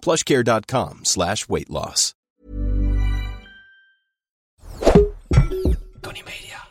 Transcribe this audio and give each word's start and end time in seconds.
plushcare.com 0.00 0.98
slash 1.02 1.46
weight 1.46 1.68
loss. 1.68 2.14
Tony 6.00 6.22
Media. 6.24 6.66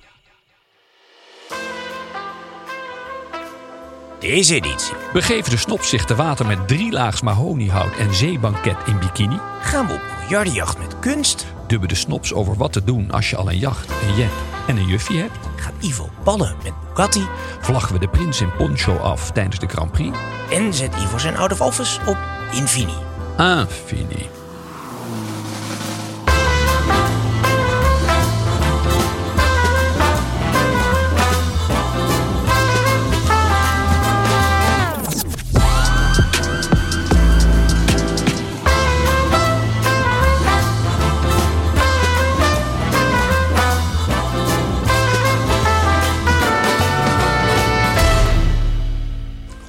Deze 4.20 4.56
editie 4.56 4.94
Begeven 5.14 5.52
de 5.52 5.58
snop 5.58 5.82
zich 5.82 6.06
te 6.06 6.16
water 6.16 6.46
met 6.46 6.68
drie 6.68 6.92
laags 6.92 7.22
mahoniehout 7.22 7.96
en 7.96 8.14
zeebanket 8.16 8.78
in 8.86 9.00
bikini? 9.00 9.40
gaan 9.62 9.88
we 9.88 9.94
op 9.94 10.02
miljardenjacht 10.20 10.78
met 10.78 11.00
kunst. 11.00 11.46
Dubben 11.68 11.90
de 11.90 11.96
snops 11.96 12.34
over 12.34 12.56
wat 12.56 12.74
te 12.74 12.84
doen 12.84 13.12
als 13.12 13.30
je 13.30 13.36
al 13.36 13.50
een 13.50 13.58
jacht, 13.58 13.90
een 13.90 14.16
jet 14.16 14.32
en 14.68 14.78
een 14.78 14.88
juffie 14.88 15.20
hebt? 15.20 15.38
Gaat 15.56 15.74
Ivo 15.80 16.10
ballen 16.24 16.56
met 16.64 16.74
Bugatti. 16.88 17.28
Vlaggen 17.60 17.94
we 17.94 18.00
de 18.00 18.10
prins 18.10 18.42
in 18.42 18.56
poncho 18.56 18.96
af 18.96 19.32
tijdens 19.32 19.60
de 19.60 19.68
Grand 19.68 19.92
Prix? 19.92 20.18
En 20.52 20.74
zet 20.74 20.96
Ivo 20.96 21.18
zijn 21.18 21.38
out 21.38 21.52
of 21.52 21.62
office 21.62 22.00
op 22.06 22.18
Infini. 22.52 23.07
Infini. 23.40 24.30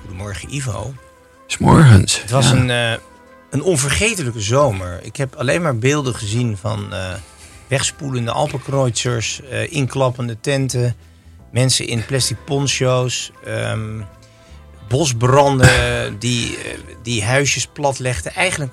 Goedemorgen 0.03 0.55
Ivo. 0.55 0.95
S'morgens. 1.47 2.21
Het 2.23 2.31
was 2.31 2.51
Ja. 2.51 2.57
een, 2.57 2.71
eh, 2.71 2.99
een 3.51 3.63
onvergetelijke 3.63 4.41
zomer. 4.41 4.99
Ik 5.03 5.17
heb 5.17 5.35
alleen 5.35 5.63
maar 5.63 5.79
beelden 5.79 6.15
gezien 6.15 6.57
van 6.57 6.93
eh, 6.95 7.15
wegspoelende 7.67 8.31
Alpenkreuzers, 8.31 9.43
eh 9.43 9.73
inklappende 9.73 10.41
tenten, 10.41 10.97
mensen 11.53 11.87
in 11.87 12.05
plastic 12.07 12.45
poncho's, 12.45 13.33
ehm, 13.45 14.01
bosbranden 14.89 16.19
die, 16.19 16.57
eh, 16.57 16.79
die 17.03 17.25
huisjes 17.25 17.67
platlegden. 17.67 18.35
Eigenlijk 18.35 18.73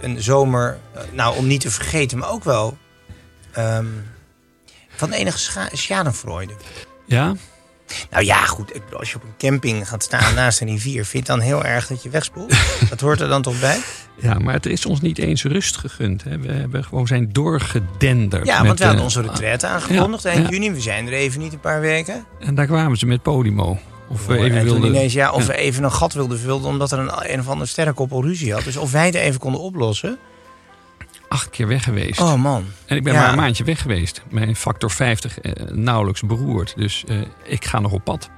een 0.00 0.22
zomer, 0.22 0.78
nou 1.12 1.36
om 1.36 1.46
niet 1.46 1.60
te 1.60 1.70
vergeten, 1.70 2.18
maar 2.18 2.30
ook 2.30 2.44
wel 2.44 2.76
ehm, 3.52 3.86
van 4.96 5.12
enige 5.12 5.38
scha- 5.38 5.68
schadenfreude. 5.72 6.52
Ja? 7.06 7.34
Nou 8.10 8.24
ja, 8.24 8.44
goed. 8.46 8.74
Ik 8.74 8.84
bedoel, 8.84 8.98
als 8.98 9.10
je 9.10 9.16
op 9.16 9.22
een 9.22 9.34
camping 9.38 9.88
gaat 9.88 10.02
staan 10.02 10.34
naast 10.40 10.60
een 10.60 10.68
rivier, 10.68 11.04
vind 11.04 11.26
je 11.26 11.32
dan 11.32 11.40
heel 11.42 11.64
erg 11.64 11.86
dat 11.86 12.02
je 12.02 12.08
wegspoelt? 12.10 12.54
Dat 12.88 13.00
hoort 13.00 13.20
er 13.20 13.28
dan 13.28 13.42
toch 13.42 13.60
bij? 13.60 13.78
ja, 14.20 14.38
maar 14.38 14.54
het 14.54 14.66
is 14.66 14.86
ons 14.86 15.00
niet 15.00 15.18
eens 15.18 15.44
rust 15.44 15.76
gegund. 15.76 16.24
Hè. 16.24 16.38
We 16.38 16.52
hebben 16.52 16.84
gewoon 16.84 17.06
zijn 17.06 17.28
doorgedenderd. 17.32 18.46
Ja, 18.46 18.64
want 18.64 18.78
we 18.78 18.84
hadden 18.84 19.04
onze 19.04 19.20
retraite 19.22 19.66
aangekondigd 19.66 20.22
ja, 20.22 20.30
eind 20.30 20.44
ja. 20.44 20.50
juni. 20.50 20.70
We 20.72 20.80
zijn 20.80 21.06
er 21.06 21.12
even 21.12 21.40
niet 21.40 21.52
een 21.52 21.60
paar 21.60 21.80
weken. 21.80 22.24
En 22.40 22.54
daar 22.54 22.66
kwamen 22.66 22.98
ze 22.98 23.06
met 23.06 23.22
Podimo. 23.22 23.78
Of 24.08 24.26
we 24.26 24.36
En 24.36 24.44
even 24.44 24.64
wilden... 24.64 24.88
ineens, 24.88 25.12
ja, 25.12 25.30
of 25.32 25.40
Ja. 25.40 25.46
we 25.46 25.56
even 25.56 25.84
een 25.84 25.92
gat 25.92 26.12
wilden 26.12 26.38
vullen 26.38 26.64
omdat 26.64 26.92
er 26.92 26.98
een, 26.98 27.32
een 27.32 27.40
of 27.40 27.48
andere 27.48 27.66
sterrenkoppel 27.66 28.22
ruzie 28.22 28.52
had. 28.52 28.64
Dus 28.64 28.76
of 28.76 28.92
wij 28.92 29.06
het 29.06 29.14
even 29.14 29.40
konden 29.40 29.60
oplossen. 29.60 30.18
Acht 31.32 31.50
keer 31.50 31.68
weg 31.68 31.84
geweest. 31.84 32.20
Oh 32.20 32.34
man. 32.34 32.64
En 32.86 32.96
ik 32.96 33.02
ben 33.02 33.12
Ja. 33.12 33.20
maar 33.20 33.28
een 33.30 33.36
maandje 33.36 33.64
weg 33.64 33.82
geweest. 33.82 34.22
Mijn 34.30 34.56
factor 34.56 34.90
50 34.90 35.38
eh, 35.40 35.52
nauwelijks 35.72 36.20
beroerd. 36.22 36.72
Dus 36.76 37.04
eh, 37.08 37.16
ik 37.44 37.64
ga 37.64 37.80
nog 37.80 37.92
op 37.92 38.04
pad. 38.04 38.30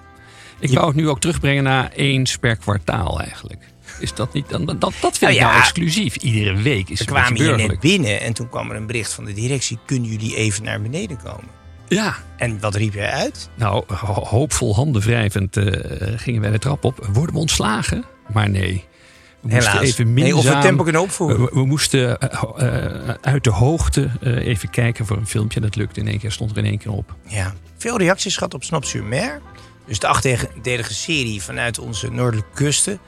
Ik 0.58 0.70
wou 0.72 0.86
het 0.86 0.96
nu 0.96 1.08
ook 1.08 1.20
terugbrengen 1.20 1.62
naar 1.62 1.90
eens 1.94 2.36
per 2.36 2.56
kwartaal 2.56 3.20
eigenlijk. 3.20 3.62
Is 4.00 4.14
dat 4.14 4.32
niet... 4.32 4.48
Dan, 4.48 4.64
dat, 4.66 4.80
dat 4.80 4.92
vind 5.00 5.20
Nou 5.20 5.32
ik 5.32 5.38
ja, 5.38 5.46
nou 5.46 5.58
exclusief. 5.60 6.16
Iedere 6.16 6.62
week 6.62 6.88
is 6.88 6.98
We 6.98 7.04
kwamen 7.04 7.40
hier 7.40 7.56
net 7.56 7.80
binnen 7.80 8.20
en 8.20 8.32
toen 8.32 8.48
kwam 8.48 8.70
er 8.70 8.76
een 8.76 8.86
bericht 8.86 9.12
van 9.12 9.24
de 9.24 9.32
directie. 9.32 9.78
Kunnen 9.86 10.10
jullie 10.10 10.36
even 10.36 10.64
naar 10.64 10.82
beneden 10.82 11.18
komen? 11.24 11.48
Ja, 11.88 12.14
En 12.36 12.60
wat 12.60 12.74
riep 12.74 12.94
jij 12.94 13.10
uit? 13.10 13.48
nou 13.54 13.84
ho- 13.94 14.24
hoopvol 14.24 14.74
handen 14.74 15.02
wrijvend 15.02 15.56
eh, 15.56 16.12
gingen 16.16 16.40
wij 16.40 16.50
de 16.50 16.58
trap 16.58 16.84
op. 16.84 17.08
Worden 17.12 17.34
we 17.34 17.40
ontslagen? 17.40 18.04
Maar 18.32 18.50
nee. 18.50 18.84
Helaas. 19.48 19.80
even 19.82 20.04
Nee, 20.04 20.12
minzaam... 20.14 20.38
of 20.38 20.44
we 20.44 20.50
het 20.50 20.60
tempo 20.62 20.82
kunnen 20.82 21.02
opvoeren. 21.02 21.40
We, 21.40 21.50
we 21.52 21.64
moesten 21.66 22.18
eh, 22.20 22.38
ho- 22.38 22.56
eh, 22.56 23.14
uit 23.20 23.44
de 23.44 23.50
hoogte 23.50 24.10
eh, 24.20 24.46
even 24.46 24.70
kijken 24.70 25.06
voor 25.06 25.16
een 25.16 25.26
filmpje. 25.26 25.60
Dat 25.60 25.76
lukte 25.76 26.00
in 26.00 26.08
één 26.08 26.18
keer, 26.18 26.32
stond 26.32 26.50
er 26.50 26.56
in 26.58 26.64
één 26.64 26.78
keer 26.78 26.92
op. 26.92 27.14
Ja, 27.26 27.54
veel 27.76 27.98
reacties 27.98 28.36
gehad 28.36 28.54
op 28.54 28.64
Snap 28.64 28.84
sur 28.84 29.04
Mer. 29.04 29.40
Dus 29.86 29.98
de 29.98 30.06
achtdelige 30.06 30.94
serie 30.94 31.42
vanuit 31.42 31.78
onze 31.78 32.10
noordelijke 32.10 32.50
kusten. 32.54 32.98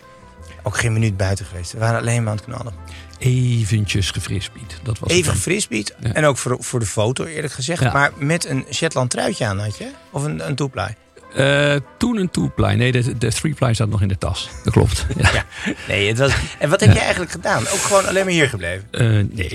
Ook 0.63 0.79
geen 0.79 0.93
minuut 0.93 1.17
buiten 1.17 1.47
geweest. 1.47 1.73
We 1.73 1.79
waren 1.79 2.01
alleen 2.01 2.23
maar 2.23 2.31
aan 2.31 2.37
het 2.37 2.45
knallen. 2.47 2.73
Eventjes 3.19 4.11
gefrisbeet. 4.11 4.81
Dat 4.83 4.99
was 4.99 5.11
Even 5.11 5.33
gefrisbeet. 5.33 5.95
Ja. 6.01 6.13
En 6.13 6.25
ook 6.25 6.39
voor, 6.39 6.57
voor 6.61 6.81
de 6.81 6.87
foto 6.87 7.25
eerlijk 7.25 7.53
gezegd. 7.53 7.83
Ja. 7.83 7.93
Maar 7.93 8.13
met 8.19 8.45
een 8.49 8.67
Shetland 8.73 9.11
truitje 9.11 9.47
aan 9.47 9.59
had 9.59 9.77
je? 9.79 9.91
Of 10.11 10.25
een, 10.25 10.49
een 10.49 10.55
toeply? 10.55 10.95
Eh, 11.35 11.75
toen 11.99 12.17
een 12.17 12.31
two-ply. 12.31 12.75
Nee, 12.75 12.93
de, 12.93 13.19
de 13.19 13.33
three-ply 13.33 13.75
zat 13.75 13.89
nog 13.89 14.03
in 14.03 14.09
de 14.09 14.19
tas. 14.19 14.49
Dat 14.65 14.73
klopt. 14.73 15.07
Ja. 15.17 15.31
Ja. 15.35 15.45
Nee, 15.89 16.09
het 16.09 16.19
was... 16.19 16.33
En 16.59 16.69
wat 16.71 16.81
heb 16.81 16.93
je 16.93 16.99
eigenlijk 16.99 17.31
gedaan? 17.31 17.61
Ook 17.63 17.67
gewoon 17.79 18.07
alleen 18.07 18.25
maar 18.25 18.33
hier 18.33 18.49
gebleven? 18.49 18.89
Eh, 18.91 19.01
nee, 19.09 19.49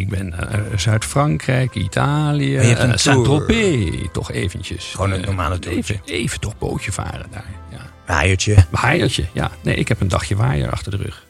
ik 0.00 0.08
ben 0.08 0.28
naar 0.28 0.60
Zuid-Frankrijk, 0.76 1.74
Italië, 1.74 2.56
eh. 2.56 2.92
Saint-Tropez. 2.94 4.06
Toch 4.12 4.30
eventjes. 4.32 4.84
Gewoon 4.94 5.10
een 5.12 5.20
Eh, 5.20 5.26
normale 5.26 5.58
tour. 5.58 5.76
Even, 5.76 6.00
even 6.04 6.40
toch 6.40 6.58
bootje 6.58 6.92
varen 6.92 7.26
daar. 7.30 7.50
Ja. 7.70 7.78
Waaiertje. 8.06 8.56
Waaiertje, 8.70 9.24
ja. 9.32 9.50
Nee, 9.62 9.74
ik 9.74 9.88
heb 9.88 10.00
een 10.00 10.08
dagje 10.08 10.36
waaier 10.36 10.70
achter 10.70 10.90
de 10.90 10.96
rug. 10.96 11.24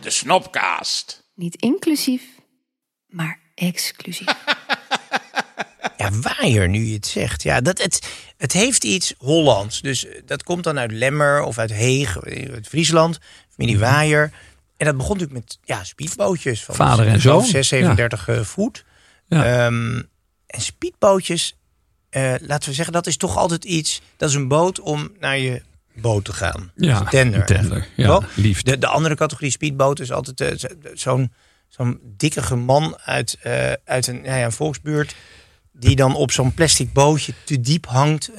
De 0.00 0.10
Snopcast. 0.10 1.22
Niet 1.34 1.54
inclusief, 1.56 2.22
maar 3.08 3.38
exclusief. 3.54 4.26
Ja, 5.96 6.10
waaier, 6.20 6.68
nu 6.68 6.84
je 6.86 6.94
het 6.94 7.06
zegt. 7.06 7.42
Ja, 7.42 7.60
dat, 7.60 7.82
het, 7.82 8.08
het 8.36 8.52
heeft 8.52 8.84
iets 8.84 9.14
Hollands. 9.18 9.80
Dus 9.80 10.06
eh, 10.06 10.20
dat 10.26 10.42
komt 10.42 10.64
dan 10.64 10.78
uit 10.78 10.92
Lemmer 10.92 11.42
of 11.42 11.58
uit 11.58 11.72
Heeg, 11.72 12.16
eh, 12.18 12.52
uit 12.52 12.68
Friesland. 12.68 13.18
Familie 13.56 13.78
Waaier. 13.78 14.30
En 14.76 14.86
dat 14.86 14.96
begon 14.96 15.16
natuurlijk 15.18 15.44
met 15.44 15.58
ja, 15.64 15.84
speedbootjes. 15.84 16.64
Van 16.64 16.74
Vader 16.74 17.06
en 17.06 17.20
zoon. 17.20 17.44
6, 17.44 17.68
37 17.68 18.28
eh, 18.28 18.40
voet. 18.40 18.84
Ja. 19.26 19.44
Ehm, 19.66 20.02
en 20.46 20.60
speedbootjes, 20.60 21.56
laten 22.40 22.68
we 22.68 22.74
zeggen, 22.74 22.92
dat 22.92 23.06
is 23.06 23.16
toch 23.16 23.36
altijd 23.36 23.64
iets... 23.64 24.00
Dat 24.16 24.28
is 24.28 24.34
een 24.34 24.48
boot 24.48 24.80
om 24.80 25.12
naar 25.20 25.38
je 25.38 25.62
boot 25.94 26.24
te 26.24 26.32
gaan. 26.32 26.72
Ja, 26.76 26.90
Dus 26.90 27.00
een 27.00 27.06
tender. 27.06 27.40
een 27.40 27.46
tender. 27.46 27.86
Ja, 27.96 28.20
liefst. 28.34 28.64
De, 28.66 28.78
de 28.78 28.86
andere 28.86 29.14
categorie 29.14 29.50
speedboot 29.50 30.00
is 30.00 30.12
altijd 30.12 30.60
zo- 30.60 30.68
zo'n 30.94 31.32
zo'n 31.68 32.00
dikke 32.16 32.56
man 32.56 32.98
uit, 33.04 33.38
uit 33.84 34.06
een, 34.06 34.20
ja, 34.24 34.36
ja, 34.36 34.44
een 34.44 34.52
volksbuurt... 34.52 35.14
die 35.78 35.96
dan 35.96 36.14
op 36.14 36.30
zo'n 36.32 36.54
plastic 36.54 36.92
bootje 36.92 37.32
te 37.44 37.60
diep 37.60 37.86
hangt... 37.86 38.30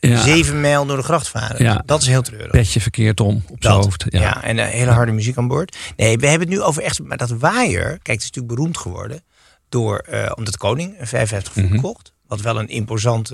Ja. 0.00 0.20
zeven 0.22 0.60
mijl 0.60 0.86
door 0.86 0.96
de 0.96 1.02
gracht 1.02 1.28
varen. 1.28 1.62
Ja. 1.64 1.82
Dat 1.86 2.00
is 2.02 2.06
heel 2.08 2.22
treurig. 2.22 2.50
Petje 2.50 2.80
verkeerd 2.80 3.20
om 3.20 3.44
op 3.50 3.56
zijn 3.62 3.74
hoofd. 3.74 4.04
Ja. 4.08 4.20
Ja. 4.20 4.42
en 4.42 4.58
eh, 4.58 4.66
hele 4.66 4.90
harde 4.90 5.12
muziek 5.12 5.36
aan 5.36 5.48
boord. 5.48 5.76
Nee, 5.96 6.18
we 6.18 6.26
hebben 6.26 6.48
het 6.48 6.56
nu 6.56 6.62
over 6.62 6.82
echt... 6.82 7.02
Maar 7.02 7.16
dat 7.16 7.30
waaier, 7.30 7.84
kijk, 7.88 8.00
het 8.02 8.20
is 8.20 8.26
natuurlijk 8.30 8.54
beroemd 8.54 8.78
geworden... 8.78 9.22
door 9.68 9.98
eh, 9.98 10.30
omdat 10.34 10.52
de 10.52 10.58
koning 10.58 11.00
een 11.00 11.06
55 11.06 11.52
voet 11.52 11.70
Mhm. 11.70 11.80
kocht. 11.80 12.14
Wat 12.26 12.40
wel 12.40 12.58
een 12.58 12.68
imposant 12.68 13.32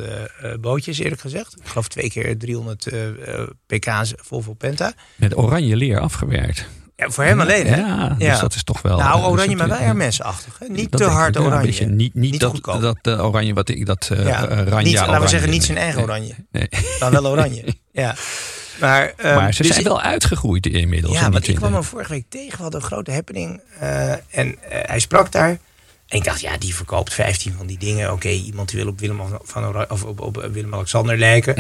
bootje 0.60 0.90
is, 0.90 0.98
eerlijk 0.98 1.20
gezegd. 1.20 1.56
Ik 1.60 1.66
geloof 1.68 1.88
twee 1.88 2.10
keer 2.10 2.38
300 2.38 2.86
eh, 2.86 3.08
eh, 3.38 3.48
pk's 3.66 4.12
Volvo 4.16 4.52
Penta. 4.52 4.92
Met 5.16 5.36
oranje 5.36 5.76
leer 5.76 6.00
afgewerkt. 6.00 6.66
Ja, 7.02 7.10
voor 7.10 7.24
hem 7.24 7.40
alleen, 7.40 7.66
hè? 7.66 7.76
Ja, 7.76 8.08
dus 8.18 8.40
dat 8.40 8.54
is 8.54 8.64
toch 8.64 8.82
wel... 8.82 8.98
Nou, 8.98 9.18
eh, 9.18 9.28
oranje, 9.28 9.56
maar 9.56 9.68
wel 9.68 9.78
Hermes-achtig. 9.78 10.58
Niet 10.68 10.90
dat 10.90 11.00
te 11.00 11.06
hard 11.06 11.34
ja, 11.34 11.40
een 11.40 11.46
oranje. 11.46 11.66
beetje 11.66 11.86
niet, 11.86 12.14
niet, 12.14 12.40
dat, 12.40 12.50
goedkoop. 12.50 12.80
dat 12.80 12.98
eh, 13.02 13.24
oranje 13.26 13.54
wat 13.54 13.68
ik... 13.68 13.86
Dat 13.86 14.08
uh, 14.12 14.26
Ja. 14.26 14.42
oranje 14.42 14.60
niet, 14.60 14.94
laten 14.94 15.04
we 15.04 15.10
oranje, 15.10 15.28
zeggen, 15.28 15.50
niet 15.50 15.64
zijn 15.64 15.78
eigen 15.78 16.02
oranje. 16.02 16.34
Nee. 16.50 16.68
Dan 16.98 17.10
wel 17.10 17.26
oranje. 17.26 17.64
ja. 17.92 18.14
Maar, 18.80 19.12
ehm, 19.16 19.34
Maar 19.34 19.54
ze 19.54 19.62
dus 19.62 19.72
zijn 19.72 19.84
wel 19.84 20.00
uitgegroeid 20.00 20.66
inmiddels. 20.66 21.14
Ja, 21.14 21.24
in 21.24 21.32
want 21.32 21.48
ik 21.48 21.54
kwam 21.54 21.70
20. 21.70 21.78
hem 21.80 21.82
vorige 21.90 22.12
week 22.12 22.24
tegen. 22.28 22.56
We 22.56 22.62
hadden 22.62 22.80
een 22.80 22.86
grote 22.86 23.12
happening. 23.12 23.60
eh, 23.78 24.10
en 24.12 24.22
eh, 24.30 24.78
hij 24.82 24.98
sprak 24.98 25.32
daar. 25.32 25.58
En 26.08 26.18
ik 26.18 26.24
dacht, 26.24 26.40
ja, 26.40 26.56
die 26.58 26.74
verkoopt 26.74 27.14
15 27.14 27.54
van 27.56 27.66
die 27.66 27.78
dingen. 27.78 28.12
Oké, 28.12 28.28
iemand 28.28 28.68
die 28.70 28.78
wil 28.80 28.88
op 28.88 29.00
Willem, 29.00 29.20
van 29.42 29.90
of 29.90 30.04
op, 30.04 30.20
op 30.20 30.48
Willem-Alexander 30.52 31.18
lijken. 31.18 31.54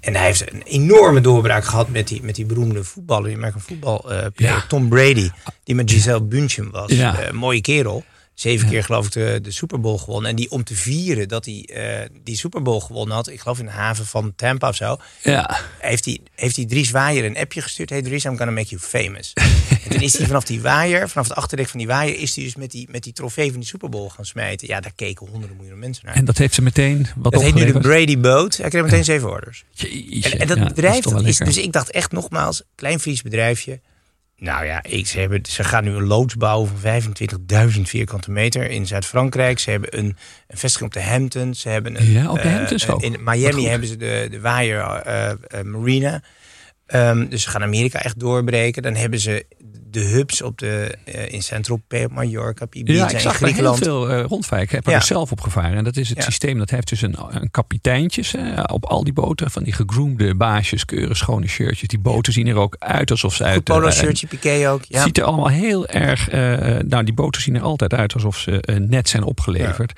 En 0.00 0.14
hij 0.16 0.24
heeft 0.24 0.52
een 0.52 0.62
enorme 0.62 1.20
doorbraak 1.20 1.64
gehad 1.64 1.88
met 1.88 2.08
die, 2.08 2.22
met 2.22 2.34
die 2.34 2.44
beroemde 2.46 2.84
voetballer. 2.84 3.26
Die 3.26 3.36
American 3.36 3.60
voetbal 3.60 4.12
Ja. 4.34 4.64
Tom 4.68 4.88
Brady. 4.88 5.30
Die 5.64 5.74
met 5.74 5.90
Giselle 5.90 6.22
Bündchen 6.22 6.70
was. 6.70 6.90
Ja. 6.92 7.18
Eh, 7.18 7.32
mooie 7.32 7.60
kerel. 7.60 8.04
Zeven 8.40 8.68
keer 8.68 8.84
geloof 8.84 9.06
ik 9.06 9.12
de, 9.12 9.38
de 9.42 9.50
Super 9.50 9.80
Bowl 9.80 9.98
gewonnen. 9.98 10.30
En 10.30 10.36
die 10.36 10.50
om 10.50 10.64
te 10.64 10.74
vieren 10.74 11.28
dat 11.28 11.44
hij 11.44 11.68
eh, 11.72 12.08
die 12.22 12.36
Super 12.36 12.62
Bowl 12.62 12.80
gewonnen 12.80 13.14
had. 13.14 13.28
Ik 13.28 13.40
geloof 13.40 13.58
in 13.58 13.64
de 13.64 13.70
haven 13.70 14.06
van 14.06 14.32
Tampa 14.36 14.68
of 14.68 14.76
zo 14.76 14.96
Ja, 15.22 15.60
heeft 15.78 16.04
hij, 16.04 16.20
heeft 16.34 16.56
hij 16.56 16.64
Dries 16.64 16.90
Waaier 16.90 17.24
een 17.24 17.36
appje 17.36 17.60
gestuurd. 17.60 17.90
Hey 17.90 18.02
Dries, 18.02 18.24
I'm 18.24 18.36
gonna 18.36 18.52
make 18.52 18.68
you 18.68 18.80
famous. 18.80 19.32
en 19.84 19.90
toen 19.90 20.00
is 20.00 20.18
hij 20.18 20.26
vanaf 20.26 20.44
die 20.44 20.60
waaier, 20.60 21.08
vanaf 21.08 21.28
het 21.28 21.36
achterdek 21.36 21.68
van 21.68 21.78
die 21.78 21.88
waaier... 21.88 22.18
is 22.18 22.34
hij 22.34 22.44
dus 22.44 22.56
met 22.56 22.70
die, 22.70 22.88
met 22.90 23.02
die 23.02 23.12
trofee 23.12 23.50
van 23.50 23.60
die 23.60 23.68
Super 23.68 23.88
Bowl 23.88 24.08
gaan 24.08 24.24
smijten. 24.24 24.68
Ja, 24.68 24.80
daar 24.80 24.94
keken 24.96 25.26
honderden 25.26 25.56
miljoenen 25.56 25.80
mensen 25.80 26.06
naar. 26.06 26.14
en 26.14 26.24
dat 26.24 26.38
heeft 26.38 26.54
ze 26.54 26.62
meteen 26.62 27.06
wat 27.16 27.32
dat 27.32 27.42
heet 27.42 27.54
nu 27.54 27.72
de. 27.72 27.78
Brady 27.78 28.18
Boat. 28.18 28.56
Hij 28.56 28.70
kreeg 28.70 28.82
meteen 28.82 29.04
zeven 29.04 29.30
orders. 29.30 29.64
Jeetje, 29.70 30.30
En, 30.30 30.38
en 30.38 30.46
dat 30.46 30.56
ja, 30.56 30.64
bedrijf, 30.64 31.06
is 31.06 31.38
dat 31.38 31.46
dus 31.46 31.56
ik 31.56 31.72
dacht 31.72 31.90
echt 31.90 32.12
nogmaals, 32.12 32.62
klein 32.74 33.00
Fries 33.00 33.22
bedrijfje. 33.22 33.80
Nou 34.40 34.64
ja, 34.64 34.82
ze, 35.04 35.20
hebben, 35.20 35.40
ze 35.48 35.64
gaan 35.64 35.84
nu 35.84 35.94
een 35.94 36.06
loods 36.06 36.36
bouwen 36.36 36.68
van 36.68 37.02
25.000 37.74 37.80
vierkante 37.80 38.30
meter 38.30 38.70
in 38.70 38.86
Zuid-Frankrijk. 38.86 39.58
Ze 39.58 39.70
hebben 39.70 39.98
een, 39.98 40.16
een 40.46 40.58
vestiging 40.58 40.94
op 40.94 41.02
de 41.02 41.08
Hamptons. 41.08 41.60
Ze 41.60 41.68
hebben 41.68 42.00
een, 42.00 42.10
Ja, 42.10 42.30
op 42.30 42.42
de 42.42 42.48
eh, 42.48 42.54
Hamptons 42.54 42.88
ook. 42.88 43.02
In 43.02 43.16
Miami 43.24 43.66
hebben 43.66 43.88
ze 43.88 43.96
de, 43.96 44.28
de 44.30 44.40
Waaier 44.40 44.80
eh, 44.80 45.30
eh, 45.30 45.36
Marina. 45.64 46.22
Ehm, 46.90 47.28
dus 47.28 47.42
ze 47.42 47.50
gaan 47.50 47.62
Amerika 47.62 48.02
echt 48.02 48.18
doorbreken. 48.20 48.82
Dan 48.82 48.94
hebben 48.94 49.20
ze 49.20 49.46
de 49.90 50.00
hubs 50.00 50.42
op 50.42 50.58
de, 50.58 50.96
eh, 51.04 51.32
in 51.32 51.42
op 51.70 51.80
Mallorca, 52.10 52.66
Ibiza, 52.70 52.98
Ja, 52.98 53.08
ik 53.10 53.18
zag 53.18 53.22
er 53.22 53.38
heel 53.38 53.48
Griekenland. 53.48 53.78
veel 53.78 54.10
uh, 54.10 54.24
rondvijken. 54.24 54.66
Ik 54.68 54.84
heb 54.84 54.86
er 54.86 54.92
Ja. 54.92 55.00
zelf 55.00 55.32
op 55.32 55.40
gevaren. 55.40 55.76
En 55.78 55.84
dat 55.84 55.96
is 55.96 56.08
het 56.08 56.18
Ja. 56.18 56.24
systeem. 56.24 56.58
Dat 56.58 56.70
heeft 56.70 56.88
dus 56.88 57.02
een, 57.02 57.14
een 57.30 57.50
kapiteintjes 57.50 58.32
hè, 58.32 58.62
op 58.62 58.84
al 58.84 59.04
die 59.04 59.12
boten. 59.12 59.50
Van 59.50 59.62
die 59.62 59.72
gegroomde 59.72 60.34
baasjes, 60.34 60.84
keurig 60.84 61.16
schone 61.16 61.46
shirtjes. 61.46 61.88
Die 61.88 61.98
boten 61.98 62.32
zien 62.32 62.46
er 62.46 62.56
ook 62.56 62.76
uit 62.78 63.10
alsof 63.10 63.34
ze 63.34 63.44
uit... 63.44 63.64
polo 63.64 63.86
eh, 63.86 63.92
shirtje, 63.92 64.26
piqué 64.26 64.68
ook. 64.70 64.84
Ja. 64.84 65.02
ziet 65.02 65.18
er 65.18 65.24
allemaal 65.24 65.48
heel 65.48 65.86
erg... 65.86 66.28
eh, 66.28 66.78
nou, 66.86 67.04
die 67.04 67.14
boten 67.14 67.42
zien 67.42 67.54
er 67.56 67.62
altijd 67.62 67.94
uit 67.94 68.14
alsof 68.14 68.38
ze 68.38 68.60
eh, 68.60 68.76
net 68.76 69.08
zijn 69.08 69.22
opgeleverd. 69.22 69.92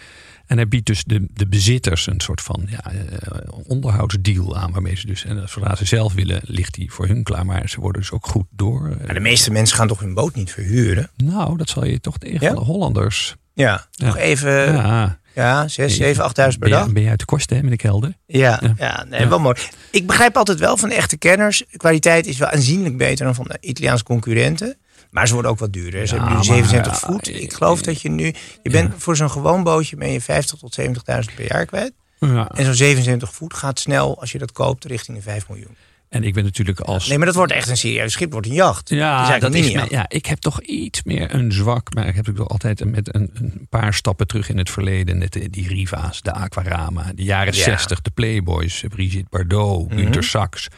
En 0.52 0.58
hij 0.58 0.68
biedt 0.68 0.86
dus 0.86 1.04
de, 1.04 1.26
de 1.32 1.46
bezitters 1.46 2.06
een 2.06 2.20
soort 2.20 2.40
van 2.40 2.66
ja, 2.68 2.92
eh, 2.92 3.38
onderhoudsdeal 3.66 4.56
aan. 4.56 4.72
Waarmee 4.72 4.96
ze 4.96 5.06
dus, 5.06 5.24
en 5.24 5.48
zodra 5.48 5.74
ze 5.74 5.84
zelf 5.84 6.12
willen, 6.12 6.40
ligt 6.44 6.74
die 6.74 6.92
voor 6.92 7.06
hun 7.06 7.22
klaar. 7.22 7.46
Maar 7.46 7.68
ze 7.68 7.80
worden 7.80 8.00
dus 8.00 8.10
ook 8.10 8.26
goed 8.26 8.46
door. 8.50 8.90
eh, 8.90 9.04
Maar 9.04 9.14
de 9.14 9.20
meeste 9.20 9.50
mensen 9.50 9.76
gaan 9.76 9.88
toch 9.88 10.00
hun 10.00 10.14
boot 10.14 10.34
niet 10.34 10.50
verhuren? 10.52 11.10
nou, 11.16 11.56
dat 11.56 11.68
zal 11.68 11.84
je 11.84 12.00
toch 12.00 12.18
tegen 12.18 12.46
Ja? 12.46 12.54
de 12.54 12.60
Hollanders... 12.60 13.36
Ja, 13.54 13.86
Ja. 13.90 14.06
nog 14.06 14.16
even 14.16 14.50
ja. 14.72 15.20
Ja, 15.34 15.68
6, 15.68 15.96
7, 15.96 16.24
8000 16.24 16.60
per 16.62 16.68
ben, 16.70 16.78
dag. 16.78 16.86
je, 16.88 16.94
ben 16.94 17.02
je 17.02 17.08
uit 17.08 17.18
de 17.18 17.24
kosten, 17.24 17.56
hè, 17.56 17.62
meneer 17.62 17.78
Kelder? 17.78 18.12
Ja, 18.26 18.60
Ja. 18.62 18.74
ja. 18.76 19.04
nee, 19.08 19.20
Ja. 19.20 19.28
wel 19.28 19.38
mooi. 19.40 19.56
Ik 19.90 20.06
begrijp 20.06 20.36
altijd 20.36 20.58
wel 20.58 20.76
van 20.76 20.88
de 20.88 20.94
echte 20.94 21.16
kenners. 21.16 21.62
Kwaliteit 21.76 22.26
is 22.26 22.38
wel 22.38 22.48
aanzienlijk 22.48 22.96
beter 22.96 23.24
dan 23.24 23.34
van 23.34 23.44
de 23.48 23.56
Italiaanse 23.60 24.04
concurrenten. 24.04 24.76
Maar 25.12 25.26
ze 25.26 25.32
worden 25.32 25.50
ook 25.50 25.58
wat 25.58 25.72
duurder. 25.72 26.06
Ze 26.06 26.14
Ja, 26.14 26.20
hebben 26.20 26.28
nu 26.28 26.34
maar, 26.34 26.44
77 26.56 26.92
ja, 27.00 27.06
voet. 27.06 27.28
eh, 27.28 27.42
Ik 27.42 27.52
geloof 27.52 27.82
dat 27.82 28.00
je 28.02 28.08
nu... 28.10 28.34
Je 28.62 28.70
bent 28.70 28.92
voor 28.96 29.16
zo'n 29.16 29.30
gewoon 29.30 29.62
bootje 29.62 29.96
ben 29.96 30.12
je 30.12 30.20
50 30.20 30.58
tot 30.58 30.78
70.000 30.80 31.34
per 31.34 31.46
jaar 31.48 31.66
kwijt. 31.66 31.92
Ja. 32.18 32.48
En 32.48 32.64
zo'n 32.64 32.74
77 32.74 33.32
voet 33.32 33.54
gaat 33.54 33.78
snel, 33.78 34.20
als 34.20 34.32
je 34.32 34.38
dat 34.38 34.52
koopt, 34.52 34.84
richting 34.84 35.16
de 35.16 35.22
5 35.22 35.48
miljoen. 35.48 35.76
En 36.08 36.24
ik 36.24 36.34
ben 36.34 36.44
natuurlijk 36.44 36.80
als... 36.80 37.06
Nee, 37.08 37.16
maar 37.16 37.26
dat 37.26 37.34
wordt 37.36 37.52
echt 37.52 37.68
een 37.68 37.76
serieus 37.76 38.12
schip. 38.12 38.32
wordt 38.32 38.46
een 38.46 38.52
jacht. 38.52 38.88
Ja, 38.88 39.38
dat 39.38 39.54
is 39.54 39.72
mijn- 39.72 39.86
ja, 39.90 40.04
ik 40.08 40.26
heb 40.26 40.38
toch 40.38 40.60
iets 40.60 41.02
meer 41.02 41.34
een 41.34 41.52
zwak. 41.52 41.94
Maar 41.94 42.06
ik 42.06 42.14
heb 42.14 42.26
natuurlijk 42.26 42.50
altijd 42.52 42.84
met 42.84 43.14
een, 43.14 43.30
een 43.34 43.66
paar 43.70 43.94
stappen 43.94 44.26
terug 44.26 44.48
in 44.48 44.58
het 44.58 44.70
verleden. 44.70 45.18
Net 45.18 45.32
de- 45.32 45.50
die 45.50 45.68
Riva's, 45.68 46.20
de 46.22 46.32
Aquarama, 46.32 47.12
de 47.14 47.22
jaren 47.22 47.54
Ja. 47.54 47.60
Mhm. 47.60 47.70
60, 47.70 48.02
de 48.02 48.10
Playboys, 48.10 48.84
Brigitte 48.88 49.26
Bardot, 49.30 49.92
Günter 49.92 50.24
Sachs. 50.24 50.68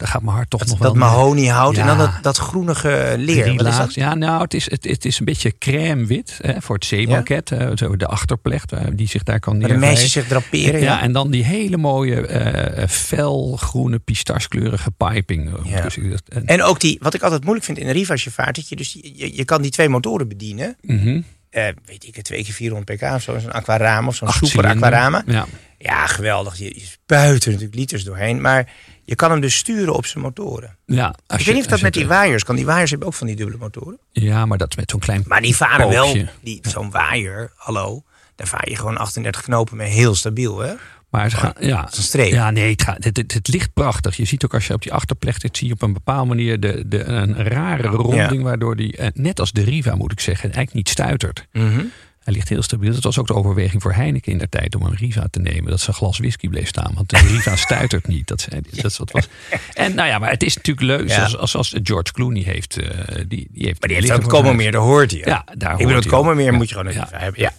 Daar 0.00 0.08
gaat 0.08 0.22
mijn 0.22 0.36
hart 0.36 0.50
toch 0.50 0.60
nog 0.66 0.78
wel 0.78 0.88
dat 0.88 0.96
mahoniehout 0.96 1.76
en 1.76 1.86
dan 1.86 1.98
dat, 1.98 2.10
dat 2.22 2.36
groenige 2.36 3.14
leer. 3.18 3.56
Wat 3.56 3.66
is 3.66 3.76
dat? 3.76 3.94
Ja, 3.94 4.14
nou, 4.14 4.42
het 4.42 4.54
is, 4.54 4.70
het, 4.70 4.84
het 4.84 5.04
is 5.04 5.18
een 5.18 5.24
beetje 5.24 5.58
crème 5.58 6.06
wit 6.06 6.38
hè, 6.42 6.60
voor 6.60 6.74
het 6.74 6.84
zeebanket. 6.84 7.52
zo 7.74 7.96
de 7.96 8.06
achterplecht 8.06 8.72
eh, 8.72 8.80
die 8.92 9.08
zich 9.08 9.22
daar 9.22 9.40
kan 9.40 9.58
de 9.58 9.76
meisjes 9.76 10.12
zich 10.12 10.26
draperen. 10.26 10.80
Ja, 10.80 10.86
Ja, 10.86 11.00
en 11.02 11.12
dan 11.12 11.30
die 11.30 11.44
hele 11.44 11.76
mooie 11.76 12.26
eh 12.26 12.88
felgroene 12.88 13.98
pistachekleurige 13.98 14.90
piping. 14.90 15.50
Ja. 15.64 15.80
Dus 15.82 15.96
en- 15.96 16.46
En 16.46 16.62
ook 16.62 16.80
die, 16.80 16.98
wat 17.00 17.14
ik 17.14 17.22
altijd 17.22 17.42
moeilijk 17.42 17.66
vind 17.66 17.78
in 17.78 17.86
een 17.86 17.92
Riva 17.92 18.12
als 18.12 18.24
je 18.24 18.30
vaart, 18.30 18.54
dat 18.56 18.68
je, 18.68 18.76
dus, 18.76 18.92
je, 19.02 19.36
je 19.36 19.44
kan 19.44 19.62
die 19.62 19.70
twee 19.70 19.88
motoren 19.88 20.28
bedienen. 20.28 20.76
Mhm. 20.82 21.20
Eh, 21.50 21.64
weet 21.84 22.06
ik, 22.06 22.16
het, 22.16 22.24
twee 22.24 22.44
keer 22.44 22.54
400 22.54 22.96
pk 22.98 23.14
of 23.14 23.22
zo, 23.22 23.38
zo'n 23.38 23.52
aquarama 23.52 24.08
of 24.08 24.14
zo'n 24.16 24.28
super 24.32 24.66
aquarama. 24.66 25.22
Ja. 25.26 25.46
Ja, 25.78 26.06
geweldig. 26.06 26.58
Je, 26.58 26.64
je 26.64 26.80
spuit 26.80 27.44
er 27.44 27.50
natuurlijk 27.50 27.78
liters 27.78 28.04
doorheen, 28.04 28.40
maar 28.40 28.72
je 29.10 29.16
kan 29.16 29.30
hem 29.30 29.40
dus 29.40 29.56
sturen 29.56 29.94
op 29.94 30.06
zijn 30.06 30.24
motoren. 30.24 30.76
Ja, 30.86 31.06
als 31.06 31.14
ik 31.26 31.38
je- 31.38 31.44
weet 31.44 31.54
niet 31.54 31.64
of 31.64 31.70
dat 31.70 31.80
met 31.80 31.92
die 31.92 32.06
waaiers 32.06 32.44
kan. 32.44 32.56
Die 32.56 32.64
waaiers 32.66 32.90
hebben 32.90 33.08
ook 33.08 33.14
van 33.14 33.26
die 33.26 33.36
dubbele 33.36 33.58
motoren. 33.58 33.98
Ja, 34.12 34.46
maar 34.46 34.58
dat 34.58 34.76
met 34.76 34.90
zo'n 34.90 35.00
klein 35.00 35.22
Maar 35.26 35.40
die 35.42 35.56
varen 35.56 35.88
wel, 35.88 36.04
pookje. 36.06 36.28
die, 36.42 36.60
zo'n 36.68 36.90
waaier, 36.90 37.52
hallo, 37.56 38.02
daar 38.36 38.46
vaar 38.46 38.68
je 38.68 38.76
gewoon 38.76 38.96
38 38.96 39.42
knopen 39.42 39.76
mee 39.76 39.90
heel 39.90 40.14
stabiel, 40.14 40.58
hè? 40.58 40.72
Maar 41.10 41.30
ze 41.30 41.36
gaan, 41.36 41.52
ja, 41.60 41.82
een 41.96 42.02
streep. 42.02 42.32
Ja, 42.32 42.50
nee, 42.50 42.70
het, 42.70 42.82
gaat, 42.82 43.04
het, 43.04 43.16
het, 43.16 43.32
het 43.34 43.48
ligt 43.48 43.72
prachtig. 43.72 44.16
Je 44.16 44.24
ziet 44.24 44.44
ook 44.44 44.54
als 44.54 44.66
je 44.66 44.74
op 44.74 44.82
die 44.82 44.92
achterplecht 44.92 45.40
zit, 45.40 45.56
zie 45.56 45.66
je 45.66 45.72
op 45.72 45.82
een 45.82 45.92
bepaalde 45.92 46.28
manier 46.28 46.60
de, 46.60 46.82
de, 46.86 47.04
een 47.04 47.34
rare 47.48 47.86
ronding, 47.88 48.42
waardoor 48.42 48.76
die, 48.76 48.96
eh, 48.96 49.06
net 49.14 49.40
als 49.40 49.52
de 49.52 49.62
Riva 49.62 49.94
moet 49.94 50.12
ik 50.12 50.20
zeggen, 50.20 50.42
eigenlijk 50.44 50.74
niet 50.74 50.88
stuitert. 50.88 51.46
Mhm. 51.52 51.84
Hij 52.24 52.32
ligt 52.32 52.48
heel 52.48 52.62
stabiel. 52.62 52.92
Dat 52.92 53.02
was 53.04 53.18
ook 53.18 53.26
de 53.26 53.34
overweging 53.34 53.82
voor 53.82 53.92
Heineken 53.92 54.32
in 54.32 54.38
der 54.38 54.48
tijd 54.48 54.74
om 54.74 54.82
een 54.82 54.94
Riva 54.96 55.26
te 55.30 55.40
nemen. 55.40 55.70
Dat 55.70 55.80
ze 55.80 55.88
een 55.88 55.94
glas 55.94 56.18
whisky 56.18 56.48
bleef 56.48 56.68
staan. 56.68 56.92
Want 56.94 57.08
de 57.10 57.16
Riva 57.32 57.56
stuitert 57.56 58.06
niet. 58.06 58.26
Dat, 58.28 58.40
zei, 58.40 58.60
hij. 58.70 58.82
dat 58.82 58.90
is 58.90 58.98
wat 58.98 59.10
was. 59.10 59.28
En 59.74 59.94
nou 59.94 60.08
ja, 60.08 60.18
maar 60.18 60.30
het 60.30 60.42
is 60.42 60.56
natuurlijk 60.56 60.86
leuk. 60.86 61.08
Ja. 61.08 61.14
Zoals, 61.14 61.36
als, 61.36 61.56
als 61.56 61.74
George 61.82 62.12
Clooney 62.12 62.42
heeft. 62.42 62.76
eh, 62.78 63.14
die, 63.14 63.48
die 63.50 63.66
heeft 63.66 63.80
Maar 63.80 63.88
die 63.88 63.98
heeft 63.98 64.10
ook 64.12 64.22
voor 64.22 64.30
komen 64.30 64.56
meer, 64.56 64.72
daar 64.72 64.80
hoort 64.80 65.10
hij. 65.10 65.20
Ja, 65.24 65.44
daar 65.54 65.70
ik 65.70 65.76
bedoel, 65.76 65.92
hoort 65.92 66.04
het 66.04 66.12
komen 66.12 66.36
meer 66.36 66.50
Ja. 66.50 66.56
moet 66.56 66.68
je 66.68 66.74
gewoon 66.74 66.92
Ja. 66.92 67.04
even 67.06 67.18
hebben. 67.18 67.40
Ja. 67.40 67.52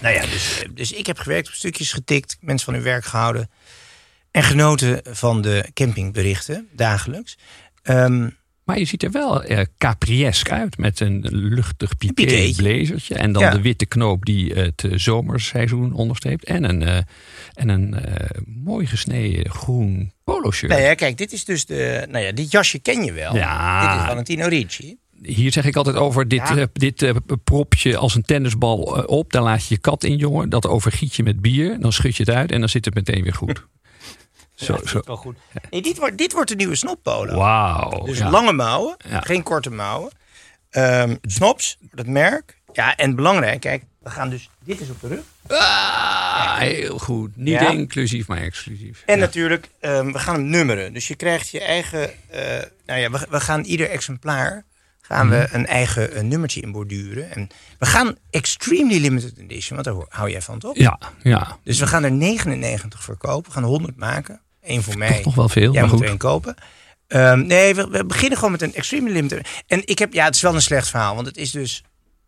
Nou 0.00 0.14
ja, 0.14 0.20
dus, 0.20 0.64
dus 0.74 0.92
ik 0.92 1.06
heb 1.06 1.18
gewerkt, 1.18 1.48
op 1.48 1.54
stukjes 1.54 1.92
getikt, 1.92 2.36
mensen 2.40 2.64
van 2.64 2.74
hun 2.74 2.82
werk 2.82 3.04
gehouden. 3.04 3.50
En 4.30 4.42
genoten 4.42 5.00
van 5.04 5.40
de 5.42 5.70
campingberichten, 5.74 6.68
dagelijks. 6.72 7.36
Ehm, 7.82 8.28
Maar 8.68 8.78
je 8.78 8.84
ziet 8.84 9.02
er 9.02 9.10
wel 9.10 9.42
eh 9.42 9.60
capriesk 9.78 10.50
uit 10.50 10.78
met 10.78 11.00
een 11.00 11.26
luchtig 11.30 11.96
piqué 11.96 12.52
blazertje. 12.56 13.14
En 13.14 13.32
dan 13.32 13.42
Ja. 13.42 13.50
de 13.50 13.60
witte 13.60 13.86
knoop 13.86 14.24
die 14.24 14.52
het 14.52 14.84
eh, 14.84 14.92
zomerseizoen 14.94 15.92
onderstreept. 15.92 16.44
En 16.44 16.64
een, 16.64 16.82
eh, 16.82 16.96
en 17.54 17.68
een 17.68 17.94
eh, 17.94 18.40
mooi 18.46 18.86
gesneden 18.86 19.50
groen 19.50 20.12
polo 20.24 20.50
shirt. 20.50 20.72
nou 20.72 20.82
ja, 20.84 20.94
kijk, 20.94 21.18
dit 21.18 21.32
is 21.32 21.44
dus 21.44 21.64
de. 21.66 22.06
Nou 22.10 22.24
ja, 22.24 22.32
dit 22.32 22.50
jasje 22.50 22.78
ken 22.78 23.04
je 23.04 23.12
wel. 23.12 23.34
Ja. 23.36 23.90
Dit 23.92 24.00
is 24.00 24.06
Valentino 24.06 24.46
Ricci. 24.48 24.96
Hier 25.22 25.52
zeg 25.52 25.64
ik 25.64 25.76
altijd 25.76 25.96
over 25.96 26.28
dit, 26.28 26.38
Ja. 26.48 26.56
eh, 26.56 26.64
dit 26.72 27.02
eh, 27.02 27.14
propje 27.44 27.96
als 27.96 28.14
een 28.14 28.22
tennisbal 28.22 28.96
eh, 28.96 29.02
op. 29.06 29.32
Daar 29.32 29.42
laat 29.42 29.66
je 29.68 29.74
je 29.74 29.80
kat 29.80 30.04
in, 30.04 30.16
jongen. 30.16 30.48
Dat 30.48 30.66
overgiet 30.66 31.14
je 31.14 31.22
met 31.22 31.40
bier. 31.40 31.80
Dan 31.80 31.92
schud 31.92 32.16
je 32.16 32.22
het 32.22 32.34
uit 32.34 32.52
en 32.52 32.60
dan 32.60 32.68
zit 32.68 32.84
het 32.84 32.94
meteen 32.94 33.22
weer 33.22 33.34
goed. 33.34 33.66
Zo, 34.64 34.78
zo. 34.84 35.00
Wel 35.04 35.16
goed. 35.16 35.36
Nee, 35.70 35.82
dit, 35.82 35.98
wordt, 35.98 36.18
dit 36.18 36.32
wordt 36.32 36.48
de 36.48 36.56
nieuwe 36.56 36.74
snoppolo. 36.74 37.36
Wauw. 37.36 38.04
Dus 38.04 38.18
ja. 38.18 38.30
lange 38.30 38.52
mouwen, 38.52 38.96
Ja. 39.08 39.20
geen 39.20 39.42
korte 39.42 39.70
mouwen. 39.70 40.10
Ehm, 40.70 41.16
snops, 41.22 41.78
dat 41.92 42.06
merk. 42.06 42.60
Ja, 42.72 42.96
en 42.96 43.14
belangrijk, 43.14 43.60
kijk, 43.60 43.84
we 44.02 44.10
gaan 44.10 44.30
dus. 44.30 44.50
Dit 44.64 44.80
is 44.80 44.90
op 44.90 45.00
de 45.00 45.08
rug. 45.08 45.22
Ah, 45.60 46.56
heel 46.58 46.98
goed. 46.98 47.36
Niet 47.36 47.60
inclusief, 47.60 48.26
maar 48.28 48.38
exclusief. 48.38 49.02
En 49.06 49.18
natuurlijk, 49.18 49.68
ehm, 49.80 50.12
we 50.12 50.18
gaan 50.18 50.34
hem 50.34 50.44
nummeren. 50.46 50.92
Dus 50.92 51.08
je 51.08 51.14
krijgt 51.14 51.48
je 51.48 51.60
eigen. 51.60 52.10
eh, 52.28 52.62
nou 52.86 53.00
ja, 53.00 53.10
we, 53.10 53.26
we 53.30 53.40
gaan 53.40 53.62
ieder 53.64 53.90
exemplaar. 53.90 54.64
Gaan 55.00 55.28
we 55.30 55.36
Mhm. 55.36 55.54
een 55.54 55.66
eigen 55.66 56.12
eh, 56.12 56.22
nummertje 56.22 56.60
in 56.60 56.72
borduren. 56.72 57.30
En 57.30 57.48
we 57.78 57.86
gaan 57.86 58.16
extremely 58.30 58.98
limited 59.00 59.38
edition, 59.38 59.82
want 59.82 59.84
daar 59.84 59.94
ho- 59.94 60.06
hou 60.08 60.30
jij 60.30 60.42
van 60.42 60.58
toch? 60.58 60.76
Ja, 60.76 60.98
ja. 61.22 61.56
Dus 61.64 61.78
we 61.78 61.86
gaan 61.86 62.04
er 62.04 62.12
99 62.12 63.02
verkopen. 63.02 63.46
We 63.48 63.54
gaan 63.54 63.62
100 63.68 63.96
maken. 63.96 64.40
Eén 64.62 64.82
voor 64.82 64.98
mij. 64.98 65.12
Toch 65.14 65.24
nog 65.24 65.34
wel 65.34 65.48
veel, 65.48 65.72
Jij 65.72 65.80
maar 65.80 65.82
moet 65.82 65.90
goed. 65.90 66.02
er 66.02 66.08
één 66.08 66.18
kopen. 66.18 66.54
Ehm, 67.06 67.46
nee, 67.46 67.74
we, 67.74 67.88
we 67.88 68.04
beginnen 68.04 68.36
gewoon 68.38 68.52
met 68.52 68.62
een 68.62 68.74
extremely 68.74 69.12
limited. 69.12 69.48
En 69.66 69.82
ik 69.84 69.98
heb, 69.98 70.12
ja, 70.12 70.24
het 70.24 70.34
is 70.34 70.40
wel 70.40 70.54
een 70.54 70.62
slecht 70.62 70.88
verhaal, 70.88 71.14
want 71.14 71.26
het 71.26 71.36
is 71.36 71.50
dus 71.50 71.82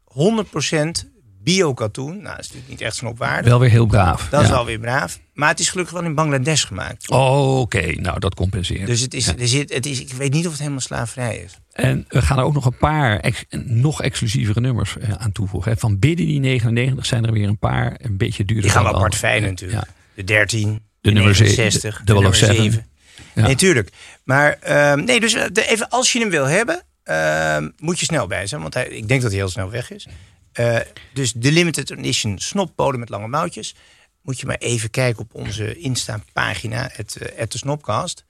100% 0.04 1.08
bio-katoen. 1.42 2.10
Nou, 2.22 2.22
dat 2.36 2.38
is 2.38 2.46
natuurlijk 2.46 2.68
niet 2.68 2.80
echt 2.80 2.96
snopwaardig. 2.96 3.48
Wel 3.50 3.60
weer 3.60 3.70
heel 3.70 3.86
braaf. 3.86 4.28
Dat 4.30 4.42
is 4.42 4.48
Ja. 4.48 4.54
wel 4.54 4.64
weer 4.64 4.78
braaf. 4.78 5.20
Maar 5.34 5.48
het 5.48 5.60
is 5.60 5.68
gelukkig 5.68 5.94
wel 5.94 6.04
in 6.04 6.14
Bangladesh 6.14 6.66
gemaakt. 6.66 7.10
Oh, 7.10 7.58
Oké, 7.60 7.92
nou 7.92 8.18
dat 8.18 8.34
compenseert. 8.34 8.86
Dus 8.86 9.00
het 9.00 9.14
is, 9.14 9.26
er 9.28 9.48
zit, 9.48 9.74
het 9.74 9.86
is, 9.86 10.00
ik 10.00 10.12
weet 10.12 10.32
niet 10.32 10.44
of 10.44 10.50
het 10.50 10.58
helemaal 10.60 10.80
slaafvrij 10.80 11.36
is. 11.36 11.58
En 11.72 12.04
we 12.08 12.22
gaan 12.22 12.38
er 12.38 12.44
ook 12.44 12.54
nog 12.54 12.64
een 12.64 12.76
paar 12.76 13.18
ex- 13.20 13.44
nog 13.64 14.02
exclusievere 14.02 14.60
nummers 14.60 14.98
eh, 14.98 15.10
aan 15.12 15.32
toevoegen. 15.32 15.72
hè. 15.72 15.76
Van 15.78 15.98
binnen 15.98 16.26
die 16.26 16.40
99 16.40 17.06
zijn 17.06 17.24
er 17.26 17.32
weer 17.32 17.48
een 17.48 17.58
paar 17.58 17.94
een 18.02 18.16
beetje 18.16 18.44
duurder. 18.44 18.62
Die 18.64 18.72
gaan 18.72 18.82
we 18.84 18.92
apart 18.94 19.16
Ja, 19.20 19.38
natuurlijk. 19.38 19.86
ja. 19.86 19.92
De 20.14 20.24
13, 20.24 20.82
De 21.00 21.10
nummer 21.10 21.34
ze- 21.34 21.42
69, 21.42 21.98
de 21.98 22.04
de 22.04 22.12
nummer 22.12 22.34
007. 22.34 22.54
7. 22.56 22.86
Ja. 23.34 23.42
Nee, 23.42 23.54
tuurlijk. 23.54 23.90
Maar 24.24 24.52
ehm, 24.52 25.04
nee, 25.04 25.20
dus 25.20 25.34
eh, 25.34 25.44
de, 25.52 25.66
even, 25.66 25.88
als 25.88 26.12
je 26.12 26.18
hem 26.18 26.30
wil 26.30 26.44
hebben, 26.44 26.82
ehm, 27.02 27.68
moet 27.78 27.98
je 27.98 28.04
snel 28.04 28.26
bij 28.26 28.46
zijn. 28.46 28.60
Want 28.62 28.74
hij, 28.74 28.88
ik 28.88 29.08
denk 29.08 29.20
dat 29.22 29.30
hij 29.30 29.40
heel 29.40 29.48
snel 29.48 29.70
weg 29.70 29.90
is. 29.90 30.06
Eh, 30.52 30.76
dus 31.14 31.32
de 31.32 31.52
limited 31.52 31.90
edition 31.90 32.38
snoppolen 32.38 33.00
met 33.00 33.08
lange 33.08 33.28
mouwtjes. 33.28 33.74
Moet 34.22 34.40
je 34.40 34.46
maar 34.46 34.56
even 34.58 34.90
kijken 34.90 35.22
op 35.22 35.34
onze 35.34 35.78
Insta-pagina, 35.78 36.90
het, 36.92 37.16
eh, 37.16 37.38
het 37.38 37.52
de 37.52 37.58
Snopcast. 37.58 38.24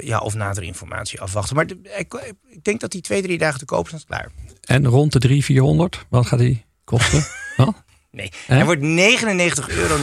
Ja, 0.00 0.18
of 0.18 0.34
nadere 0.34 0.66
informatie 0.66 1.20
afwachten. 1.20 1.56
Maar 1.56 1.66
de- 1.66 1.94
ik, 1.98 2.34
ik 2.48 2.64
denk 2.64 2.80
dat 2.80 2.90
die 2.90 3.00
twee, 3.00 3.22
drie 3.22 3.38
dagen 3.38 3.58
te 3.58 3.64
koop 3.64 3.88
zijn. 3.88 4.02
Klaar. 4.06 4.30
En 4.60 4.86
rond 4.86 5.12
de 5.12 5.18
300, 5.18 5.46
400, 5.46 6.04
wat 6.08 6.26
gaat 6.26 6.38
die 6.38 6.64
kosten? 6.84 7.24
Nee, 8.14 8.30
hij 8.46 8.64
wordt 8.64 8.80
99,99 8.82 9.74
euro. 9.76 9.96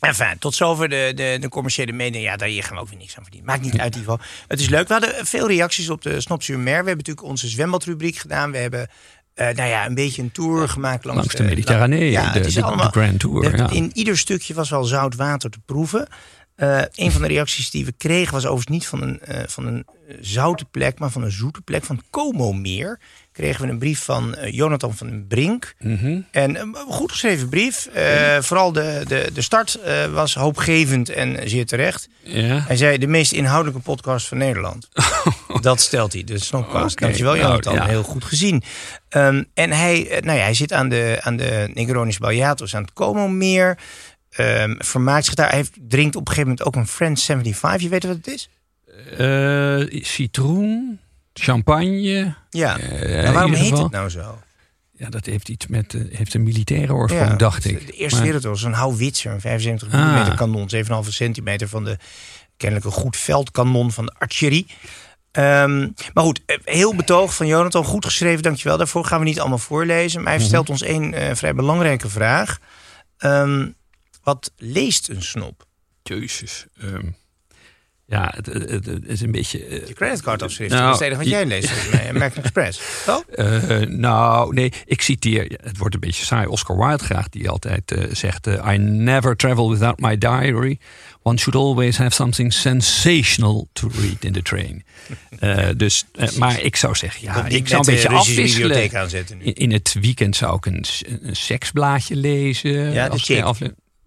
Enfin, 0.00 0.38
tot 0.38 0.54
zover 0.54 0.88
de, 0.88 1.12
de, 1.14 1.36
de 1.40 1.48
commerciële 1.48 1.92
media. 1.92 2.20
Ja, 2.20 2.36
daar 2.36 2.48
hier 2.48 2.62
gaan 2.62 2.74
we 2.74 2.80
ook 2.80 2.88
weer 2.88 2.98
niks 2.98 3.16
aan 3.16 3.22
verdienen. 3.22 3.48
Maakt 3.50 3.62
niet 3.62 3.78
uit, 3.78 3.96
Ivo. 3.96 4.18
Het 4.48 4.60
is 4.60 4.68
leuk. 4.68 4.86
We 4.88 4.92
hadden 4.92 5.26
veel 5.26 5.46
reacties 5.48 5.90
op 5.90 6.02
de 6.02 6.20
Snop 6.20 6.42
sur 6.42 6.56
Mer. 6.58 6.64
We 6.64 6.72
hebben 6.74 6.96
natuurlijk 6.96 7.26
onze 7.26 7.48
zwembadrubriek 7.48 8.16
gedaan. 8.16 8.50
We 8.50 8.58
hebben 8.58 8.88
eh, 9.34 9.46
nou 9.54 9.68
ja, 9.68 9.86
een 9.86 9.94
beetje 9.94 10.22
een 10.22 10.32
tour 10.32 10.68
gemaakt 10.68 11.04
langs, 11.04 11.18
Langs 11.20 11.34
de 11.34 11.42
Mediterranee, 11.42 12.10
Ja, 12.10 12.32
de- 12.32 12.38
het 12.38 12.46
is 12.46 12.54
de- 12.54 12.62
allemaal, 12.62 12.90
de 12.90 12.98
Grand 13.00 13.20
Tour, 13.20 13.56
ja. 13.56 13.70
In 13.70 13.90
ieder 13.94 14.18
stukje 14.18 14.54
was 14.54 14.70
wel 14.70 14.84
zout 14.84 15.14
water 15.14 15.50
te 15.50 15.58
proeven. 15.66 16.06
Eh, 16.54 16.82
een 16.94 17.12
van 17.12 17.22
de 17.22 17.28
reacties 17.28 17.70
die 17.70 17.84
we 17.84 17.92
kregen 17.92 18.32
was 18.32 18.46
overigens 18.46 18.72
niet 18.72 18.86
van 18.86 19.02
een, 19.02 19.20
eh, 19.20 19.42
van 19.46 19.66
een 19.66 19.86
eh, 20.08 20.16
zoute 20.20 20.64
plek, 20.64 20.98
maar 20.98 21.10
van 21.10 21.22
een 21.22 21.32
zoete 21.32 21.60
plek, 21.60 21.84
van 21.84 22.02
Como 22.10 22.52
Meer. 22.52 23.00
Kregen 23.32 23.64
we 23.64 23.70
een 23.70 23.78
brief 23.78 24.04
van 24.04 24.36
Jonathan 24.50 24.94
van 24.94 25.06
den 25.06 25.26
Brink. 25.26 25.74
Mhm. 25.78 26.20
En 26.30 26.60
een 26.60 26.74
goed 26.74 27.10
geschreven 27.10 27.48
brief. 27.48 27.88
Vooral 28.40 28.72
de, 28.72 29.02
de, 29.08 29.30
de 29.32 29.42
start 29.42 29.78
was 30.12 30.34
hoopgevend 30.34 31.08
en 31.08 31.50
zeer 31.50 31.66
terecht. 31.66 32.08
Hij 32.22 32.76
zei 32.76 32.98
de 32.98 33.06
meest 33.06 33.32
inhoudelijke 33.32 33.82
podcast 33.82 34.28
van 34.28 34.38
Nederland. 34.38 34.88
Dat 35.60 35.80
stelt 35.80 36.12
hij, 36.12 36.24
de 36.24 36.38
Snopcast. 36.38 36.92
Oké, 36.92 37.04
Dankjewel 37.04 37.34
nou, 37.34 37.46
Jonathan, 37.46 37.74
ja. 37.74 37.86
heel 37.86 38.02
goed 38.02 38.24
gezien. 38.24 38.62
Ehm, 39.08 39.42
en 39.54 39.70
hij, 39.70 40.20
nou 40.20 40.38
ja, 40.38 40.44
hij 40.44 40.54
zit 40.54 40.72
aan 40.72 40.88
de, 40.88 41.18
aan 41.20 41.36
de 41.36 41.70
Negronis 41.74 42.18
Baljatos 42.18 42.74
aan 42.74 42.82
het 42.82 42.92
Como 42.92 43.28
Ehm, 44.32 44.74
vermaakt 44.78 45.24
zich 45.24 45.34
daar. 45.34 45.48
Hij 45.48 45.56
heeft, 45.58 45.72
drinkt 45.88 46.16
op 46.16 46.28
een 46.28 46.34
gegeven 46.34 46.48
moment 46.48 46.66
ook 46.66 46.76
een 46.76 46.86
French 46.88 47.20
75. 47.20 47.82
Je 47.82 47.88
weet 47.88 48.04
wat 48.04 48.16
het 48.16 48.26
is? 48.26 48.48
Eh, 49.18 50.02
citroen, 50.04 51.00
champagne. 51.32 52.34
Ja. 52.50 52.78
Eh, 52.78 53.32
waarom 53.32 53.52
heet 53.52 53.62
geval- 53.68 53.82
het 53.82 53.92
nou 53.92 54.08
zo? 54.08 54.38
Ja, 54.92 55.08
dat 55.08 55.26
heeft 55.26 55.48
iets 55.48 55.66
met 55.66 55.94
eh, 55.94 56.00
heeft 56.16 56.34
een 56.34 56.42
militaire 56.42 56.92
oorsprong, 56.94 57.36
dacht 57.36 57.64
ik. 57.64 57.86
De 57.86 57.92
Eerste 57.92 58.16
Maar- 58.16 58.24
Wereldoorlog, 58.26 58.60
zo'n 58.60 58.72
houwitser, 58.72 59.32
een 59.32 59.40
75 59.40 59.92
Ah. 60.00 60.28
mm 60.28 60.36
kanon, 60.36 60.68
7,5 60.70 61.12
centimeter 61.12 61.68
van 61.68 61.84
de 61.84 61.96
kennelijk 62.56 62.86
een 62.88 63.00
goed 63.00 63.16
veldkanon 63.16 63.92
van 63.92 64.06
de 64.06 64.14
archerie. 64.18 64.66
Ehm, 65.30 65.78
maar 66.14 66.24
goed, 66.24 66.40
heel 66.64 66.94
betoog 66.94 67.34
van 67.34 67.46
Jonathan, 67.46 67.84
goed 67.84 68.04
geschreven, 68.04 68.42
dankjewel 68.42 68.76
daarvoor. 68.76 69.04
Gaan 69.04 69.18
we 69.18 69.24
niet 69.24 69.40
allemaal 69.40 69.58
voorlezen, 69.58 70.20
maar 70.22 70.30
hij 70.30 70.38
Mhm. 70.40 70.48
stelt 70.48 70.70
ons 70.70 70.82
één 70.82 71.36
vrij 71.36 71.54
belangrijke 71.54 72.08
vraag. 72.08 72.58
Ehm, 73.18 73.68
wat 74.22 74.52
leest 74.56 75.08
een 75.08 75.22
snop? 75.22 75.66
Jezus. 76.02 76.66
ehm, 76.80 77.06
ja, 78.06 78.32
het, 78.36 78.46
het, 78.46 78.70
het- 78.70 78.86
het 78.86 79.04
is 79.06 79.20
een 79.20 79.30
beetje... 79.32 79.64
eh, 79.64 79.86
Je 79.86 79.92
creditcardafschrift, 79.94 80.70
Nou, 80.72 80.84
dat 80.92 81.00
is 81.00 81.08
het 81.08 81.16
wat 81.16 81.26
jij 81.28 81.46
leest. 81.46 81.70
American 82.08 82.42
Express? 82.44 82.80
Eh, 83.34 83.78
nou, 83.80 84.54
nee, 84.54 84.72
ik 84.84 85.02
citeer, 85.02 85.58
het 85.62 85.78
wordt 85.78 85.94
een 85.94 86.00
beetje 86.00 86.24
saai, 86.24 86.46
Oscar 86.46 86.76
Wilde 86.78 87.04
graag, 87.04 87.28
die 87.28 87.48
altijd 87.50 87.90
eh, 87.92 88.04
zegt: 88.14 88.46
I 88.46 88.76
never 88.78 89.36
travel 89.36 89.70
without 89.70 90.00
my 90.00 90.18
diary. 90.18 90.78
One 91.22 91.38
should 91.38 91.58
always 91.60 91.96
have 91.96 92.10
something 92.14 92.52
sensational 92.52 93.68
to 93.72 93.88
read 94.00 94.24
in 94.24 94.32
the 94.32 94.42
train. 94.42 94.84
Dus, 95.76 96.04
maar 96.38 96.60
ik 96.60 96.76
zou 96.76 96.94
zeggen, 96.94 97.22
ja, 97.22 97.46
ik 97.46 97.68
zou 97.68 97.80
een 97.88 97.94
beetje 97.94 98.08
afwisselen. 98.08 98.68
bibliotheek 98.68 98.94
aanzetten 98.94 99.38
nu. 99.38 99.44
In, 99.44 99.54
in 99.54 99.72
het 99.72 99.96
weekend 100.00 100.36
zou 100.36 100.56
ik 100.56 100.66
een, 100.66 100.84
seksblaadje 101.36 102.16
lezen. 102.16 102.92
Ja, 102.92 103.08
de 103.08 103.18
chick. 103.18 103.44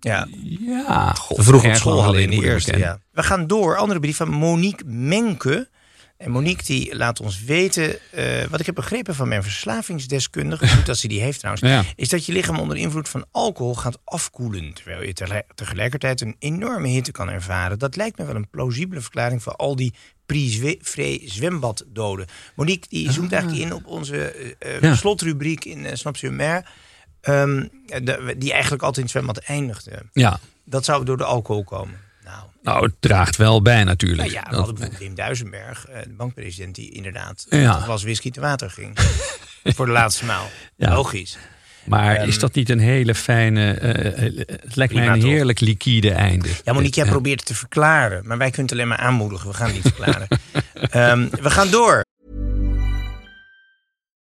Ja. 0.06 0.28
ja, 0.60 1.14
god, 1.14 1.38
We 1.38 1.44
vroeg 1.44 1.66
op 1.66 1.74
school 1.76 2.04
hadden 2.04 2.22
in 2.22 2.30
de 2.30 2.46
eerste. 2.46 2.78
Ja. 2.78 3.00
We 3.12 3.24
gaan 3.24 3.48
door. 3.48 3.78
Andere 3.78 4.00
brief 4.00 4.16
van 4.18 4.30
Monique 4.30 4.86
Menke. 4.86 5.70
En 6.18 6.32
Monique 6.32 6.64
die 6.66 6.96
laat 6.96 7.20
ons 7.20 7.44
weten, 7.44 8.12
eh, 8.12 8.44
wat 8.50 8.60
ik 8.60 8.66
heb 8.66 8.76
begrepen 8.76 9.16
van 9.16 9.28
mijn 9.28 9.44
verslavingsdeskundige, 9.44 10.68
goed 10.76 10.86
dat 10.86 10.98
ze 10.98 11.08
die 11.08 11.22
heeft 11.22 11.40
trouwens, 11.40 11.68
Ja. 11.70 11.84
is 11.96 12.10
dat 12.10 12.26
je 12.26 12.34
lichaam 12.34 12.60
onder 12.60 12.78
invloed 12.78 13.10
van 13.10 13.26
alcohol 13.32 13.76
gaat 13.76 13.98
afkoelen. 14.04 14.74
Terwijl 14.74 15.04
je 15.04 15.14
tegelijk- 15.14 15.52
tegelijkertijd 15.56 16.22
een 16.22 16.36
enorme 16.40 16.88
hitte 16.88 17.12
kan 17.12 17.30
ervaren. 17.30 17.80
Dat 17.80 17.96
lijkt 17.96 18.18
me 18.18 18.26
wel 18.26 18.36
een 18.36 18.50
plausibele 18.50 19.02
verklaring 19.02 19.44
voor 19.44 19.54
al 19.56 19.76
die 19.76 19.94
prix-vrij 20.26 21.22
zwembaddoden. 21.26 22.26
Monique 22.56 22.90
die 22.90 23.12
zoomt 23.12 23.32
eigenlijk 23.32 23.64
in 23.64 23.74
op 23.74 23.86
onze 23.86 24.18
eh, 24.32 24.50
eh, 24.60 24.76
Ah. 24.76 24.82
Ja. 24.82 24.96
slotrubriek 24.96 25.66
in 25.66 25.80
uh, 25.86 25.90
Snap 25.94 26.18
sur 26.18 26.34
Ehm, 27.25 27.65
de- 28.03 28.36
die 28.38 28.51
eigenlijk 28.51 28.84
altijd 28.84 28.98
in 28.98 29.01
het 29.03 29.12
zwembad 29.12 29.38
eindigde. 29.38 29.91
Ja, 30.13 30.39
Dat 30.65 30.86
zou 30.86 31.05
door 31.05 31.17
de 31.17 31.24
alcohol 31.24 31.63
komen. 31.63 32.00
Nou, 32.24 32.44
nou, 32.63 32.86
het 32.86 32.94
draagt 33.00 33.36
wel 33.36 33.62
bij 33.62 33.74
nou 33.75 33.86
natuurlijk. 33.86 34.32
ja, 34.32 34.46
we 34.50 34.55
hadden 34.55 34.75
bijvoorbeeld 34.75 35.00
Wim 35.08 35.15
Duisenberg, 35.15 35.86
eh, 35.88 36.01
de 36.03 36.10
bankpresident, 36.13 36.75
die 36.75 36.91
inderdaad 36.91 37.46
Ja. 37.50 37.75
een 37.75 37.82
glas 37.82 38.03
whisky 38.03 38.32
te 38.32 38.39
water 38.39 38.70
ging. 38.72 38.98
Voor 39.75 39.86
de 39.86 39.91
laatste 39.91 40.25
maal. 40.25 40.50
Ja. 40.75 40.94
Logisch. 40.94 41.38
Maar 41.86 42.15
Ehm, 42.15 42.27
is 42.27 42.39
dat 42.39 42.53
niet 42.53 42.70
een 42.70 42.79
hele 42.79 43.15
fijne. 43.15 43.72
eh, 43.74 44.25
eh, 44.25 44.38
het 44.62 44.75
lijkt 44.75 44.94
mij 44.94 45.08
een 45.08 45.20
toch? 45.20 45.29
heerlijk 45.29 45.60
liquide 45.60 46.12
einde. 46.12 46.50
Ja, 46.63 46.74
Monique, 46.74 47.01
jij 47.01 47.10
probeert 47.10 47.39
het 47.39 47.48
te 47.48 47.55
verklaren. 47.55 48.27
Maar 48.27 48.38
wij 48.38 48.48
kunnen 48.51 48.65
het 48.72 48.72
alleen 48.72 48.88
maar 48.88 48.98
aanmoedigen. 49.08 49.48
We 49.50 49.53
gaan 49.55 49.65
het 49.72 49.75
niet 49.84 49.94
verklaren. 49.94 50.27
Ehm, 50.89 51.27
we 51.41 51.50
gaan 51.50 51.70
door. 51.70 52.03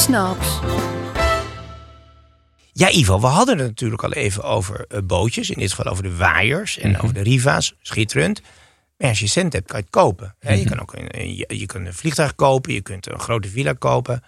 Snaps. 0.00 0.58
Ja, 2.72 2.90
Ivo, 2.90 3.20
we 3.20 3.26
hadden 3.26 3.58
het 3.58 3.66
natuurlijk 3.66 4.02
al 4.02 4.12
even 4.12 4.42
over 4.42 4.84
eh, 4.88 4.98
bootjes. 5.04 5.50
In 5.50 5.58
dit 5.58 5.70
geval 5.70 5.92
over 5.92 6.02
de 6.02 6.16
waaiers 6.16 6.78
en 6.78 6.98
over 7.00 7.14
de 7.14 7.20
riva's. 7.22 7.74
Schitterend. 7.80 8.40
Maar 8.96 9.08
als 9.08 9.20
je 9.20 9.26
cent 9.26 9.52
hebt, 9.52 9.66
kan 9.66 9.76
je 9.78 9.82
het 9.84 9.92
kopen. 9.94 10.34
Hè, 10.38 10.52
Je 10.54 10.64
kan 10.64 10.80
ook 10.80 10.92
een, 10.94 11.20
een- 11.20 11.34
je, 11.36 11.44
je 11.56 11.66
kunt 11.66 11.86
een 11.86 11.94
vliegtuig 11.94 12.34
kopen. 12.34 12.72
Je 12.72 12.80
kunt 12.80 13.06
een 13.10 13.18
grote 13.20 13.48
villa 13.48 13.72
kopen. 13.72 14.22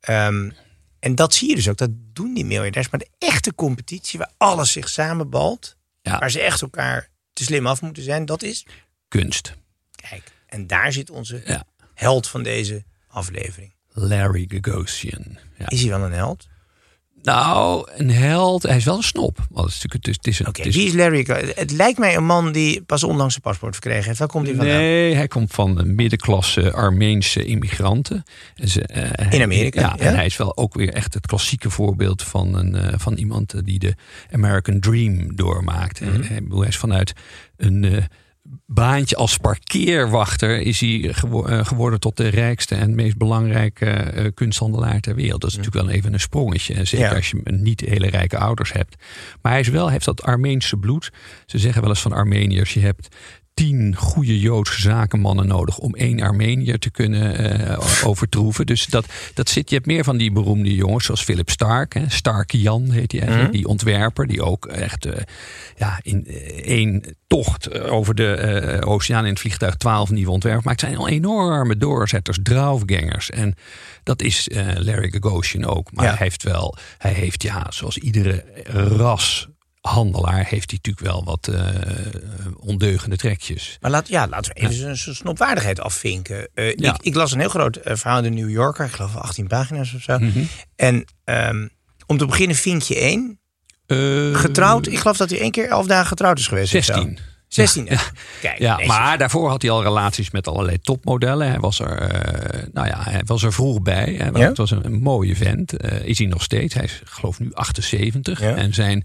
Ehm, 0.00 0.50
en 0.98 1.14
dat 1.14 1.34
zie 1.34 1.48
je 1.48 1.54
dus 1.54 1.68
ook. 1.68 1.76
Dat 1.76 1.90
doen 1.92 2.34
die 2.34 2.44
miljardairs. 2.44 2.88
Maar 2.90 3.00
de 3.00 3.26
echte 3.26 3.54
competitie, 3.54 4.18
waar 4.18 4.30
alles 4.36 4.72
zich 4.72 4.88
samenbalt. 4.88 5.76
Ja. 6.02 6.18
Waar 6.18 6.30
ze 6.30 6.40
echt 6.40 6.62
elkaar 6.62 7.08
te 7.32 7.44
slim 7.44 7.66
af 7.66 7.82
moeten 7.82 8.02
zijn. 8.02 8.24
Dat 8.24 8.42
is, 8.42 8.66
Kunst. 9.08 9.54
kijk. 9.90 10.32
En 10.46 10.66
daar 10.66 10.92
zit 10.92 11.10
onze 11.10 11.42
Ja. 11.46 11.64
held 11.94 12.28
van 12.28 12.42
deze 12.42 12.84
aflevering. 13.08 13.73
Larry 13.96 14.44
Gagosian. 14.48 15.24
Ja. 15.58 15.68
Is 15.68 15.80
hij 15.80 15.90
wel 15.90 16.00
een 16.06 16.12
held? 16.12 16.46
Nou, 17.22 17.88
een 17.96 18.10
held. 18.10 18.62
Hij 18.62 18.76
is 18.76 18.84
wel 18.84 18.96
een 18.96 19.02
snop. 19.02 19.38
Het 19.54 19.66
is, 19.66 19.82
het 19.82 20.06
is, 20.08 20.16
het 20.16 20.26
is, 20.26 20.38
een- 20.38 20.46
Oké, 20.46 20.62
wie 20.70 20.86
is 20.86 20.92
Larry? 20.92 21.26
Het 21.54 21.70
lijkt 21.70 21.98
mij 21.98 22.16
een 22.16 22.24
man 22.24 22.52
die 22.52 22.82
pas 22.82 23.04
onlangs 23.04 23.32
zijn 23.32 23.42
paspoort 23.44 23.72
verkregen 23.72 24.04
heeft. 24.04 24.18
Waar 24.18 24.28
komt 24.28 24.46
hij 24.46 24.56
vandaan? 24.56 24.76
Nee, 24.76 25.14
hij 25.14 25.28
komt 25.28 25.52
van 25.52 25.74
de 25.74 25.84
middenklasse 25.84 26.72
Armeense 26.72 27.44
immigranten. 27.44 28.22
Ze, 28.64 28.82
eh, 28.86 29.32
In 29.32 29.42
Amerika, 29.42 29.80
Ja, 29.80 29.94
ja. 29.98 30.04
en 30.04 30.14
hij 30.14 30.26
is 30.26 30.36
wel 30.36 30.56
ook 30.56 30.74
weer 30.74 30.92
echt 30.92 31.14
het 31.14 31.26
klassieke 31.26 31.70
voorbeeld 31.70 32.22
van, 32.22 32.54
een, 32.54 32.74
eh, 32.74 32.98
van 32.98 33.14
iemand 33.14 33.64
die 33.66 33.78
de 33.78 33.94
American 34.32 34.80
Dream 34.80 35.36
doormaakt. 35.36 35.98
Hij, 35.98 36.08
hij 36.20 36.66
is 36.66 36.76
vanuit 36.76 37.12
een, 37.56 37.84
eh, 37.84 38.02
baantje 38.66 39.16
als 39.16 39.36
parkeerwachter 39.36 40.60
is 40.60 40.80
hij 40.80 41.08
gewo- 41.12 41.44
eh, 41.46 41.64
geworden 41.64 42.00
tot 42.00 42.16
de 42.16 42.28
rijkste 42.28 42.74
en 42.74 42.94
meest 42.94 43.16
belangrijke 43.16 43.86
eh, 43.86 44.26
kunsthandelaar 44.34 45.00
ter 45.00 45.14
wereld. 45.14 45.40
Dat 45.40 45.50
is 45.50 45.56
natuurlijk 45.56 45.84
wel 45.86 45.94
even 45.94 46.12
een 46.12 46.20
sprongetje. 46.20 46.74
En 46.74 46.86
zeker 46.86 47.08
Ja. 47.08 47.14
als 47.16 47.30
je 47.30 47.40
niet 47.44 47.80
hele 47.80 48.10
rijke 48.10 48.38
ouders 48.38 48.72
hebt. 48.72 48.96
Maar 49.42 49.52
hij 49.52 49.60
is 49.60 49.68
wel, 49.68 49.90
heeft 49.90 50.04
dat 50.04 50.22
Armeense 50.22 50.76
bloed. 50.76 51.12
Ze 51.46 51.58
zeggen 51.58 51.80
wel 51.80 51.90
eens 51.90 52.00
van 52.02 52.12
Armeniërs, 52.12 52.74
je 52.74 52.80
hebt 52.80 53.16
tien 53.54 53.96
goede 53.96 54.40
Joodse 54.40 54.80
zakenmannen 54.80 55.46
nodig 55.46 55.78
om 55.78 55.94
één 55.94 56.20
Armeniër 56.20 56.78
te 56.78 56.90
kunnen 56.90 57.36
eh, 57.68 58.06
overtroeven. 58.06 58.66
Dus 58.66 58.86
dat, 58.86 59.06
dat 59.34 59.48
zit, 59.48 59.68
je 59.68 59.74
hebt 59.74 59.86
meer 59.86 60.04
van 60.04 60.16
die 60.16 60.32
beroemde 60.32 60.74
jongens, 60.74 61.04
zoals 61.04 61.22
Philip 61.24 61.50
Stark. 61.50 61.94
Hè. 61.94 62.04
Stark 62.08 62.52
Jan 62.52 62.90
heet 62.90 63.12
hij 63.12 63.20
eigenlijk, 63.20 63.52
die 63.52 63.66
ontwerper, 63.66 64.26
die 64.26 64.42
ook 64.42 64.66
echt 64.66 65.06
eh, 65.06 65.22
ja, 65.76 65.98
in 66.02 66.26
eh, 66.26 66.34
één 66.64 67.16
tocht 67.26 67.80
over 67.80 68.14
de 68.14 68.32
eh, 68.34 68.88
oceaan 68.90 69.24
in 69.24 69.30
het 69.30 69.40
vliegtuig 69.40 69.76
twaalf 69.76 70.10
nieuwe 70.10 70.30
ontwerpen 70.30 70.62
maakt. 70.64 70.80
Het 70.80 70.90
zijn 70.90 71.02
al 71.02 71.08
enorme 71.08 71.76
doorzetters, 71.76 72.38
draufgangers. 72.42 73.30
En 73.30 73.54
dat 74.02 74.22
is 74.22 74.48
Larry 74.78 75.10
Gagosian 75.10 75.64
ook. 75.64 75.92
Maar 75.92 76.04
Ja. 76.04 76.10
hij 76.10 76.18
heeft 76.26 76.42
wel, 76.42 76.76
hij 76.98 77.12
heeft 77.12 77.42
ja, 77.42 77.66
zoals 77.70 77.98
iedere 77.98 78.44
ras 78.96 79.48
handelaar 79.88 80.44
heeft 80.46 80.70
hij 80.70 80.78
natuurlijk 80.82 81.06
wel 81.06 81.24
wat 81.24 81.48
eh, 81.48 81.66
ondeugende 82.58 83.16
trekjes. 83.16 83.78
Maar 83.80 83.90
laat, 83.90 84.08
ja, 84.08 84.26
laten 84.28 84.52
we 84.54 84.60
even 84.60 84.96
zijn- 84.96 85.14
snopwaardigheid 85.16 85.80
afvinken. 85.80 86.48
Eh, 86.54 86.74
Ja. 86.74 86.94
ik, 86.94 87.02
ik 87.02 87.14
las 87.14 87.32
een 87.32 87.40
heel 87.40 87.48
groot 87.48 87.76
eh, 87.76 87.96
verhaal 87.96 88.16
in 88.16 88.22
de 88.34 88.40
New 88.40 88.50
Yorker. 88.50 88.84
Ik 88.86 88.92
geloof 88.92 89.16
18 89.16 89.46
pagina's 89.46 89.94
of 89.94 90.02
zo. 90.02 90.18
Mhm. 90.18 90.44
En 90.76 91.04
ehm, 91.24 91.68
om 92.06 92.18
te 92.18 92.26
beginnen 92.26 92.56
vinkje 92.56 92.94
1. 93.00 93.38
Eh, 93.86 94.34
Getrouwd. 94.34 94.86
Ik 94.86 94.98
geloof 94.98 95.16
dat 95.16 95.30
hij 95.30 95.38
één 95.40 95.50
keer 95.50 95.68
elf 95.68 95.86
dagen 95.86 96.06
getrouwd 96.06 96.38
is 96.38 96.46
geweest. 96.46 96.74
of 96.74 96.84
zo. 96.84 96.92
16. 96.92 97.18
16. 97.48 97.84
Ja. 97.88 98.00
Kijk, 98.40 98.58
Ja, 98.58 98.80
maar 98.86 99.18
daarvoor 99.18 99.48
had 99.48 99.62
hij 99.62 99.70
al 99.70 99.82
relaties 99.82 100.30
met 100.30 100.48
allerlei 100.48 100.78
topmodellen. 100.80 101.48
Hij 101.48 101.58
was 101.60 101.78
er, 101.80 102.10
nou 102.72 102.86
ja, 102.86 103.02
hij 103.02 103.22
was 103.26 103.42
er 103.42 103.52
vroeg 103.52 103.82
bij. 103.82 104.14
Hij 104.18 104.32
was, 104.32 104.40
Ja? 104.40 104.48
Het 104.48 104.56
was 104.56 104.70
een, 104.70 104.84
een 104.84 105.02
mooie 105.02 105.36
vent. 105.36 105.82
Is 106.04 106.18
hij 106.18 106.26
nog 106.26 106.42
steeds. 106.42 106.74
Hij 106.74 106.84
is 106.84 107.00
geloof 107.04 107.38
nu 107.40 107.50
78. 107.52 108.40
Ja. 108.40 108.54
En 108.54 108.74
zijn 108.74 109.04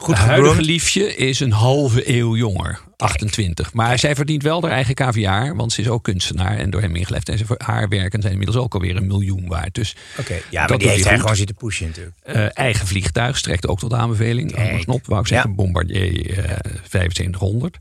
Goed 0.00 0.14
huidige 0.14 0.46
gegrond. 0.48 0.66
liefje 0.66 1.16
is 1.16 1.40
een 1.40 1.52
halve 1.52 2.16
eeuw 2.16 2.36
jonger. 2.36 2.80
28. 2.96 3.72
Maar 3.72 3.98
zij 3.98 4.14
verdient 4.14 4.42
wel 4.42 4.62
haar 4.62 4.70
eigen 4.70 4.94
KVR. 4.94 5.54
Want 5.56 5.72
ze 5.72 5.80
is 5.80 5.88
ook 5.88 6.02
kunstenaar 6.04 6.58
en 6.58 6.70
door 6.70 6.80
hem 6.80 6.96
ingelijfd. 6.96 7.28
En 7.28 7.38
ze- 7.38 7.44
haar 7.58 7.88
werken 7.88 8.20
zijn 8.20 8.32
inmiddels 8.32 8.58
ook 8.58 8.74
alweer 8.74 8.96
een 8.96 9.06
miljoen 9.06 9.48
waard. 9.48 9.74
Dus 9.74 9.96
Oké, 10.18 10.34
ja, 10.50 10.60
dat 10.60 10.68
maar 10.68 10.78
die 10.78 10.88
heeft 10.88 11.08
hij 11.08 11.18
gewoon 11.18 11.36
zitten 11.36 11.56
pushen 11.56 11.86
natuurlijk. 11.86 12.16
eh, 12.22 12.46
eigen 12.54 12.86
vliegtuig 12.86 13.36
strekt 13.36 13.68
ook 13.68 13.78
tot 13.78 13.92
aanbeveling. 13.92 14.56
Anders 14.56 14.82
Snop, 14.82 15.06
wou 15.06 15.20
ik 15.20 15.26
zeggen, 15.26 15.50
Ja. 15.50 15.56
Bombardier 15.56 16.38
eh 16.38 16.56
7500. 16.90 17.76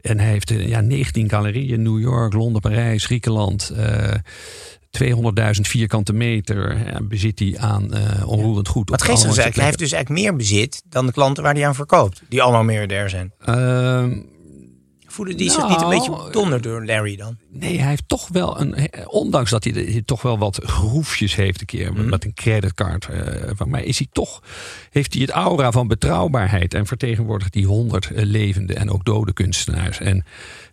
En 0.00 0.18
hij 0.20 0.30
heeft 0.30 0.50
eh, 0.50 0.68
ja, 0.68 0.80
19 0.80 1.28
galerieën, 1.28 1.82
New 1.82 2.00
York, 2.00 2.32
Londen, 2.32 2.60
Parijs, 2.60 3.04
Griekenland. 3.04 3.70
eh 3.76 4.14
200.000 4.92 5.60
vierkante 5.60 6.12
meter 6.12 6.86
eh, 6.86 6.96
bezit 7.02 7.38
hij 7.38 7.54
aan 7.58 7.94
eh, 7.94 8.28
onroerend 8.28 8.68
goed. 8.68 8.90
Wat 8.90 9.02
allerlei 9.02 9.24
eigenlijk, 9.26 9.56
hij 9.56 9.64
heeft 9.64 9.78
dus 9.78 9.92
eigenlijk 9.92 10.22
meer 10.22 10.36
bezit 10.36 10.82
dan 10.88 11.06
de 11.06 11.12
klanten 11.12 11.42
waar 11.42 11.54
hij 11.54 11.66
aan 11.66 11.74
verkoopt. 11.74 12.22
Die 12.28 12.42
allemaal 12.42 12.64
miljardair 12.64 13.10
zijn. 13.10 13.32
plekken. 13.44 14.31
Voelen 15.12 15.36
die 15.36 15.50
zich 15.50 15.68
niet 15.68 15.80
een 15.80 15.88
Nou, 15.88 15.90
beetje 16.10 16.24
bedonderd 16.24 16.62
door 16.62 16.86
Larry 16.86 17.16
dan? 17.16 17.36
Nee, 17.50 17.78
hij 17.78 17.88
heeft 17.88 18.02
toch 18.08 18.28
wel 18.28 18.60
een. 18.60 18.74
eh, 18.74 19.04
Ondanks 19.08 19.50
dat 19.50 19.64
hij 19.64 20.02
toch 20.04 20.22
wel 20.22 20.38
wat 20.38 20.60
groefjes 20.64 21.34
heeft 21.34 21.60
een 21.60 21.66
keer 21.66 21.92
Mhm. 21.92 22.08
met 22.08 22.24
een 22.24 22.34
creditcard. 22.34 23.06
eh, 23.06 23.20
van 23.54 23.70
mij 23.70 23.84
is 23.84 23.98
hij 23.98 24.06
toch. 24.12 24.42
Heeft 24.90 25.12
hij 25.12 25.22
het 25.22 25.30
aura 25.30 25.70
van 25.72 25.88
betrouwbaarheid. 25.88 26.74
En 26.74 26.86
vertegenwoordigt 26.86 27.52
die 27.52 27.66
honderd 27.66 28.10
eh, 28.10 28.24
levende 28.24 28.74
en 28.74 28.90
ook 28.90 29.04
dode 29.04 29.32
kunstenaars. 29.32 30.00
En, 30.00 30.24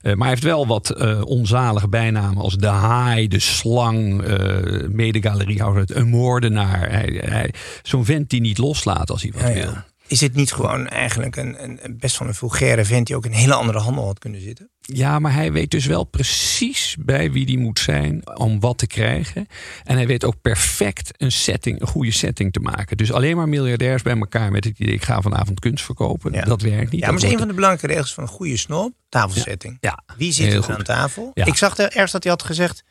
maar 0.01 0.17
hij 0.17 0.29
heeft 0.29 0.43
wel 0.43 0.67
wat 0.67 0.95
onzalige 1.23 1.87
bijnamen 1.89 2.43
als 2.43 2.57
de 2.57 2.67
haai, 2.67 3.27
de 3.27 3.39
slang, 3.39 4.21
eh 4.23 4.87
medegaleriehouder, 4.87 5.97
een 5.97 6.07
moordenaar. 6.09 6.91
Hij, 6.91 7.21
hij, 7.25 7.53
Zo'n 7.83 8.05
vent 8.05 8.29
die 8.29 8.41
niet 8.41 8.57
loslaat 8.57 9.09
als 9.11 9.21
hij 9.21 9.31
wat 9.31 9.41
Ja, 9.41 9.47
wil. 9.53 9.63
ja. 9.63 9.85
Is 10.09 10.21
het 10.21 10.35
niet 10.35 10.51
gewoon 10.51 10.87
eigenlijk 10.87 11.35
een, 11.35 11.63
een, 11.63 11.79
een 11.81 11.97
best 11.97 12.19
wel 12.19 12.27
een 12.27 12.33
vulgaire 12.33 12.85
vent 12.85 13.07
die 13.07 13.15
ook 13.15 13.25
in 13.25 13.31
een 13.31 13.37
hele 13.37 13.53
andere 13.53 13.79
handel 13.79 14.05
had 14.05 14.19
kunnen 14.19 14.41
zitten? 14.41 14.69
Ja, 14.81 15.19
maar 15.19 15.33
hij 15.33 15.51
weet 15.51 15.71
dus 15.71 15.85
wel 15.85 16.03
precies 16.03 16.95
bij 16.99 17.31
wie 17.31 17.45
die 17.45 17.57
moet 17.57 17.79
zijn 17.79 18.37
om 18.37 18.59
wat 18.59 18.77
te 18.77 18.87
krijgen. 18.87 19.47
En 19.83 19.95
hij 19.95 20.07
weet 20.07 20.23
ook 20.23 20.41
perfect 20.41 21.11
een 21.17 21.31
setting, 21.31 21.81
een 21.81 21.87
goede 21.87 22.11
setting 22.11 22.53
te 22.53 22.59
maken. 22.59 22.97
Dus 22.97 23.11
alleen 23.11 23.35
maar 23.35 23.49
miljardairs 23.49 24.01
bij 24.01 24.17
elkaar 24.17 24.51
met 24.51 24.63
het 24.63 24.79
idee: 24.79 24.93
ik 24.93 25.03
ga 25.03 25.21
vanavond 25.21 25.59
kunst 25.59 25.85
verkopen. 25.85 26.31
Ja. 26.33 26.43
Dat 26.43 26.61
werkt 26.61 26.91
niet. 26.91 27.01
Ja, 27.01 27.11
maar 27.11 27.23
is 27.23 27.31
een 27.31 27.37
van 27.37 27.47
de 27.47 27.53
belangrijke 27.53 27.87
regels 27.87 28.13
van 28.13 28.23
een 28.23 28.29
goede 28.29 28.57
snop. 28.57 28.93
Tafelsetting. 29.09 29.77
Ja, 29.79 30.03
Wie 30.17 30.31
zit 30.31 30.53
er 30.53 30.73
aan 30.75 30.83
tafel? 30.83 31.31
Ja. 31.33 31.45
Ik 31.45 31.55
zag 31.55 31.77
er 31.77 31.85
ergens 31.85 32.11
dat 32.11 32.23
hij 32.23 32.31
had 32.31 32.43
gezegd, 32.43 32.83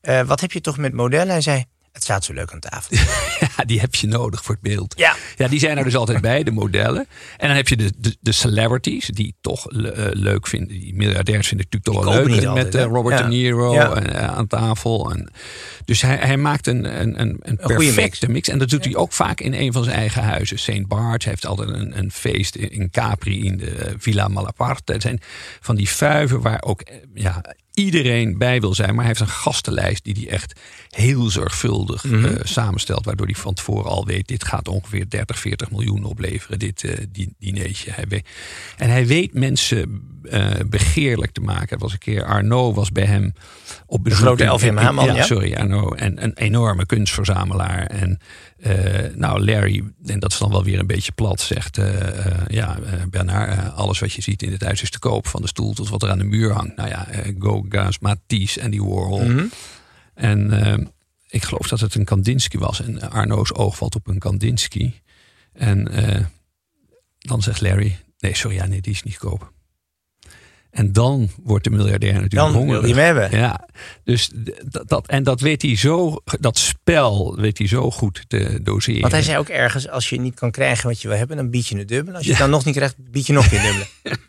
eh, 0.00 0.22
wat 0.22 0.40
heb 0.40 0.52
je 0.52 0.60
toch 0.60 0.78
met 0.78 0.92
modellen? 0.92 1.30
Hij 1.30 1.40
zei, 1.40 1.64
het 1.92 2.02
staat 2.02 2.24
zo 2.24 2.32
leuk 2.32 2.52
aan 2.52 2.60
tafel. 2.60 2.96
Ja, 3.56 3.64
die 3.64 3.80
heb 3.80 3.94
je 3.94 4.06
nodig 4.06 4.44
voor 4.44 4.54
het 4.60 4.62
beeld. 4.62 4.94
Ja. 4.96 5.16
Ja, 5.36 5.48
die 5.48 5.58
zijn 5.58 5.78
er 5.78 5.84
dus 5.84 5.96
altijd 5.96 6.20
bij, 6.20 6.42
de 6.42 6.50
modellen. 6.62 7.06
En 7.36 7.46
dan 7.46 7.56
heb 7.56 7.68
je 7.68 7.76
de, 7.76 7.92
de, 7.98 8.16
de 8.20 8.32
celebrities, 8.32 9.06
die 9.06 9.34
toch 9.40 9.66
le- 9.68 9.88
eh, 9.88 10.06
leuk 10.12 10.46
vinden. 10.46 10.68
Die 10.68 10.94
miljardairs 10.94 11.48
vinden 11.48 11.66
het 11.66 11.74
natuurlijk 11.74 12.06
toch 12.06 12.14
wel 12.14 12.40
leuk. 12.40 12.54
met 12.64 12.74
eh, 12.74 12.80
hè? 12.80 12.86
Robert 12.86 13.18
Ja. 13.18 13.22
De 13.24 13.28
Niro 13.28 13.74
Ja. 13.74 13.94
en, 13.94 14.14
eh, 14.14 14.26
aan 14.26 14.46
tafel. 14.46 15.10
En, 15.10 15.30
dus 15.84 16.02
hij, 16.02 16.16
hij 16.16 16.36
maakt 16.36 16.66
een, 16.66 17.00
een, 17.00 17.20
een, 17.20 17.36
een 17.40 17.56
perfecte 17.56 18.30
mix. 18.30 18.48
En 18.48 18.58
dat 18.58 18.68
doet 18.68 18.84
hij 18.84 18.96
ook 18.96 19.12
vaak 19.12 19.40
in 19.40 19.54
een 19.54 19.72
van 19.72 19.84
zijn 19.84 19.96
eigen 19.96 20.22
huizen. 20.22 20.58
St. 20.58 20.86
Bart 20.86 21.24
heeft 21.24 21.46
altijd 21.46 21.68
een, 21.68 21.98
een 21.98 22.10
feest 22.12 22.54
in, 22.56 22.70
in 22.70 22.90
Capri 22.90 23.44
in 23.44 23.56
de 23.56 23.94
Villa 23.98 24.28
Malaparte. 24.28 24.92
Het 24.92 25.02
zijn 25.02 25.20
van 25.60 25.76
die 25.76 25.88
vuiven 25.88 26.40
waar 26.40 26.62
ook 26.62 26.82
ja, 27.14 27.40
iedereen 27.74 28.38
bij 28.38 28.60
wil 28.60 28.74
zijn. 28.74 28.88
Maar 28.88 28.98
hij 29.04 29.06
heeft 29.06 29.20
een 29.20 29.28
gastenlijst 29.28 30.04
die 30.04 30.14
hij 30.14 30.28
echt 30.28 30.60
heel 30.90 31.30
zorgvuldig 31.30 32.04
Mhm. 32.04 32.24
eh, 32.24 32.32
samenstelt. 32.42 33.04
Waardoor 33.04 33.26
hij 33.26 33.34
van 33.34 33.54
tevoren 33.54 33.90
al 33.90 34.06
weet, 34.06 34.28
dit 34.28 34.44
gaat 34.44 34.68
ongeveer 34.68 35.08
30, 35.08 35.38
40 35.38 35.70
miljoen 35.70 36.04
opleveren. 36.04 36.58
Dit 36.58 36.84
eh, 36.84 36.96
die, 37.12 37.34
dinertje. 37.38 37.90
Hij 37.90 38.04
weet, 38.08 38.26
en 38.76 38.90
hij 38.90 39.06
weet 39.06 39.34
mensen 39.34 40.10
eh, 40.22 40.50
begeerlijk 40.66 41.32
te 41.32 41.40
maken. 41.40 41.68
Er 41.68 41.78
was 41.78 41.92
een 41.92 41.98
keer, 41.98 42.24
Arnaud 42.24 42.74
was 42.74 42.90
bij 42.92 43.04
hem 43.04 43.32
op 43.86 44.04
bezoek. 44.04 44.18
grote 44.18 44.44
in- 44.44 44.50
LVMH-man, 44.50 45.04
ja, 45.04 45.14
ja? 45.14 45.22
sorry, 45.22 45.54
Arnaud. 45.54 45.94
En 45.94 46.22
een 46.22 46.32
enorme 46.34 46.86
kunstverzamelaar. 46.86 47.86
En 47.86 48.10
eh, 48.10 48.16
nou, 49.14 49.44
Larry, 49.44 49.84
en 50.06 50.18
dat 50.20 50.32
is 50.32 50.38
dan 50.38 50.50
wel 50.50 50.64
weer 50.64 50.78
een 50.78 50.86
beetje 50.86 51.12
plat, 51.12 51.40
zegt... 51.40 51.78
eh, 51.78 52.26
eh, 52.26 52.46
ja, 52.46 52.78
eh, 52.78 53.02
Bernard, 53.10 53.58
eh, 53.58 53.76
alles 53.76 53.98
wat 53.98 54.12
je 54.12 54.22
ziet 54.22 54.42
in 54.42 54.52
het 54.52 54.62
huis 54.62 54.82
is 54.82 54.90
te 54.90 54.98
koop. 54.98 55.26
Van 55.26 55.40
de 55.42 55.48
stoel 55.48 55.72
tot 55.72 55.88
wat 55.88 56.02
er 56.02 56.10
aan 56.10 56.18
de 56.18 56.24
muur 56.24 56.52
hangt. 56.52 56.76
Nou 56.76 56.88
ja, 56.88 57.08
eh, 57.08 57.34
Gauguin, 57.38 57.94
Matisse, 58.00 58.62
Andy 58.62 58.78
Warhol. 58.78 59.24
Mhm. 59.24 59.44
En 60.14 60.62
eh, 60.64 60.86
ik 61.28 61.42
geloof 61.42 61.68
dat 61.68 61.80
het 61.80 61.94
een 61.94 62.04
Kandinsky 62.04 62.58
was. 62.58 62.80
En 62.82 63.10
Arno's 63.10 63.54
oog 63.54 63.76
valt 63.76 63.94
op 63.94 64.06
een 64.08 64.18
Kandinsky. 64.18 64.92
En 65.52 65.88
eh, 65.88 66.24
dan 67.18 67.42
zegt 67.42 67.60
Larry, 67.60 67.98
nee, 68.18 68.34
sorry, 68.34 68.56
ja, 68.56 68.66
nee, 68.66 68.80
die 68.80 68.92
is 68.92 69.02
niet 69.02 69.18
koop. 69.18 69.51
En 70.72 70.92
dan 70.92 71.28
wordt 71.42 71.64
de 71.64 71.70
miljardair 71.70 72.12
natuurlijk 72.12 72.34
Dan 72.42 72.52
wil 72.52 72.60
hongerig. 72.60 72.80
hij 72.96 73.04
hem 73.04 73.16
hebben. 73.16 73.38
Ja, 73.40 73.68
dus 74.04 74.30
dat, 74.64 74.88
dat, 74.88 75.06
en 75.06 75.22
dat 75.22 75.40
weet 75.40 75.62
hij 75.62 75.76
zo, 75.76 76.16
dat 76.40 76.58
spel 76.58 77.36
weet 77.36 77.58
hij 77.58 77.66
zo 77.66 77.90
goed 77.90 78.24
te 78.28 78.60
doseren. 78.62 79.00
Want 79.00 79.12
hij 79.12 79.22
zei 79.22 79.38
ook 79.38 79.48
ergens, 79.48 79.88
als 79.88 80.08
je 80.08 80.20
niet 80.20 80.34
kan 80.34 80.50
krijgen 80.50 80.88
wat 80.88 81.02
je 81.02 81.08
wil 81.08 81.16
hebben, 81.16 81.36
dan 81.36 81.50
bied 81.50 81.66
je 81.66 81.76
het 81.78 81.88
dubbel. 81.88 82.14
Als 82.14 82.24
je 82.24 82.30
het 82.30 82.38
dan 82.38 82.50
nog 82.50 82.64
niet 82.64 82.74
krijgt, 82.74 82.94
bied 82.98 83.26
je 83.26 83.32
nog 83.32 83.48
weer 83.50 83.60
dubbele. 83.62 83.86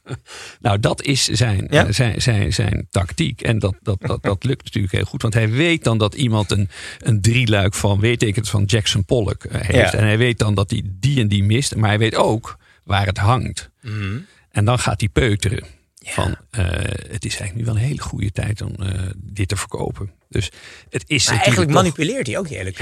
Nou, 0.62 0.80
dat 0.80 1.02
is 1.04 1.24
zijn, 1.24 1.68
Ja? 1.70 1.86
eh, 1.86 1.94
zijn, 1.94 2.22
zijn, 2.22 2.54
zijn 2.54 2.88
tactiek. 2.90 3.42
En 3.42 3.60
dat, 3.60 3.76
dat, 3.82 3.98
dat, 4.02 4.24
dat 4.24 4.44
lukt 4.44 4.64
natuurlijk 4.64 4.94
heel 4.94 5.04
goed. 5.06 5.22
Want 5.22 5.34
hij 5.34 5.50
weet 5.50 5.84
dan 5.84 5.98
dat 5.98 6.14
iemand 6.14 6.52
een, 6.52 6.70
een 7.00 7.22
drieluik 7.22 7.74
van, 7.74 8.00
weet 8.00 8.24
ik 8.24 8.36
het, 8.36 8.50
van 8.50 8.64
Jackson 8.64 9.06
Pollock 9.06 9.44
eh, 9.44 9.62
heeft. 9.62 9.92
Ja. 9.92 9.98
En 9.98 10.04
hij 10.04 10.18
weet 10.18 10.40
dan 10.40 10.56
dat 10.56 10.70
hij 10.72 10.82
die 10.86 11.20
en 11.20 11.28
die 11.28 11.44
mist. 11.44 11.76
Maar 11.76 11.90
hij 11.90 12.00
weet 12.00 12.16
ook 12.16 12.58
waar 12.84 13.06
het 13.06 13.18
hangt. 13.18 13.70
Mhm. 13.82 14.18
En 14.52 14.66
dan 14.66 14.80
gaat 14.80 15.00
hij 15.00 15.10
peuteren. 15.10 15.64
Van, 16.04 16.36
eh, 16.50 16.66
het 17.12 17.26
is 17.26 17.38
eigenlijk 17.38 17.56
nu 17.56 17.66
wel 17.66 17.76
een 17.76 17.88
hele 17.88 18.02
goede 18.02 18.32
tijd 18.32 18.62
om 18.62 18.76
eh, 18.76 19.10
dit 19.18 19.48
te 19.48 19.56
verkopen. 19.56 20.12
Dus 20.30 20.52
het 20.90 21.04
is 21.08 21.26
Maar 21.28 21.36
eigenlijk 21.38 21.72
toch- 21.72 21.82
manipuleert 21.82 22.28
hij 22.28 22.38
ook 22.38 22.48
die 22.48 22.58
hele 22.58 22.74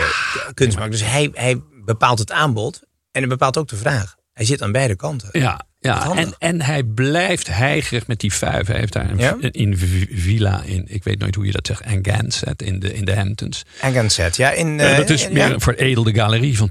kunstmarkt. 0.53 0.91
Dus 0.91 1.03
hij, 1.03 1.29
hij 1.33 1.61
bepaalt 1.85 2.19
het 2.19 2.31
aanbod 2.31 2.79
en 3.11 3.19
hij 3.21 3.27
bepaalt 3.27 3.57
ook 3.57 3.67
de 3.67 3.75
vraag. 3.75 4.15
Hij 4.33 4.45
zit 4.45 4.61
aan 4.61 4.71
beide 4.71 4.95
kanten. 4.95 5.29
Ja, 5.39 5.65
ja. 5.83 6.11
En, 6.15 6.33
en 6.39 6.61
hij 6.61 6.83
blijft 6.83 7.47
heigerig 7.47 8.07
met 8.07 8.19
die 8.19 8.33
vijf. 8.33 8.67
Hij 8.67 8.77
heeft 8.79 8.93
daar 8.93 9.11
een, 9.11 9.17
Ja? 9.17 9.35
in 9.51 9.77
villa 10.11 10.61
in, 10.65 10.85
ik 10.87 11.03
weet 11.03 11.19
nooit 11.19 11.35
hoe 11.35 11.45
je 11.45 11.51
dat 11.51 11.67
zegt, 11.67 11.83
Angansett 11.85 12.61
in 12.61 12.79
de, 12.79 12.93
in 12.93 13.05
de 13.05 13.15
Hamptons. 13.15 13.63
Anganset, 13.81 14.35
ja. 14.35 14.51
In, 14.51 14.79
Eh, 14.79 14.91
eh, 14.91 14.97
dat 14.97 15.09
is 15.09 15.21
ja. 15.23 15.29
meer 15.31 15.51
een 15.53 15.61
veredelde 15.61 16.13
galerie 16.13 16.57
van 16.57 16.69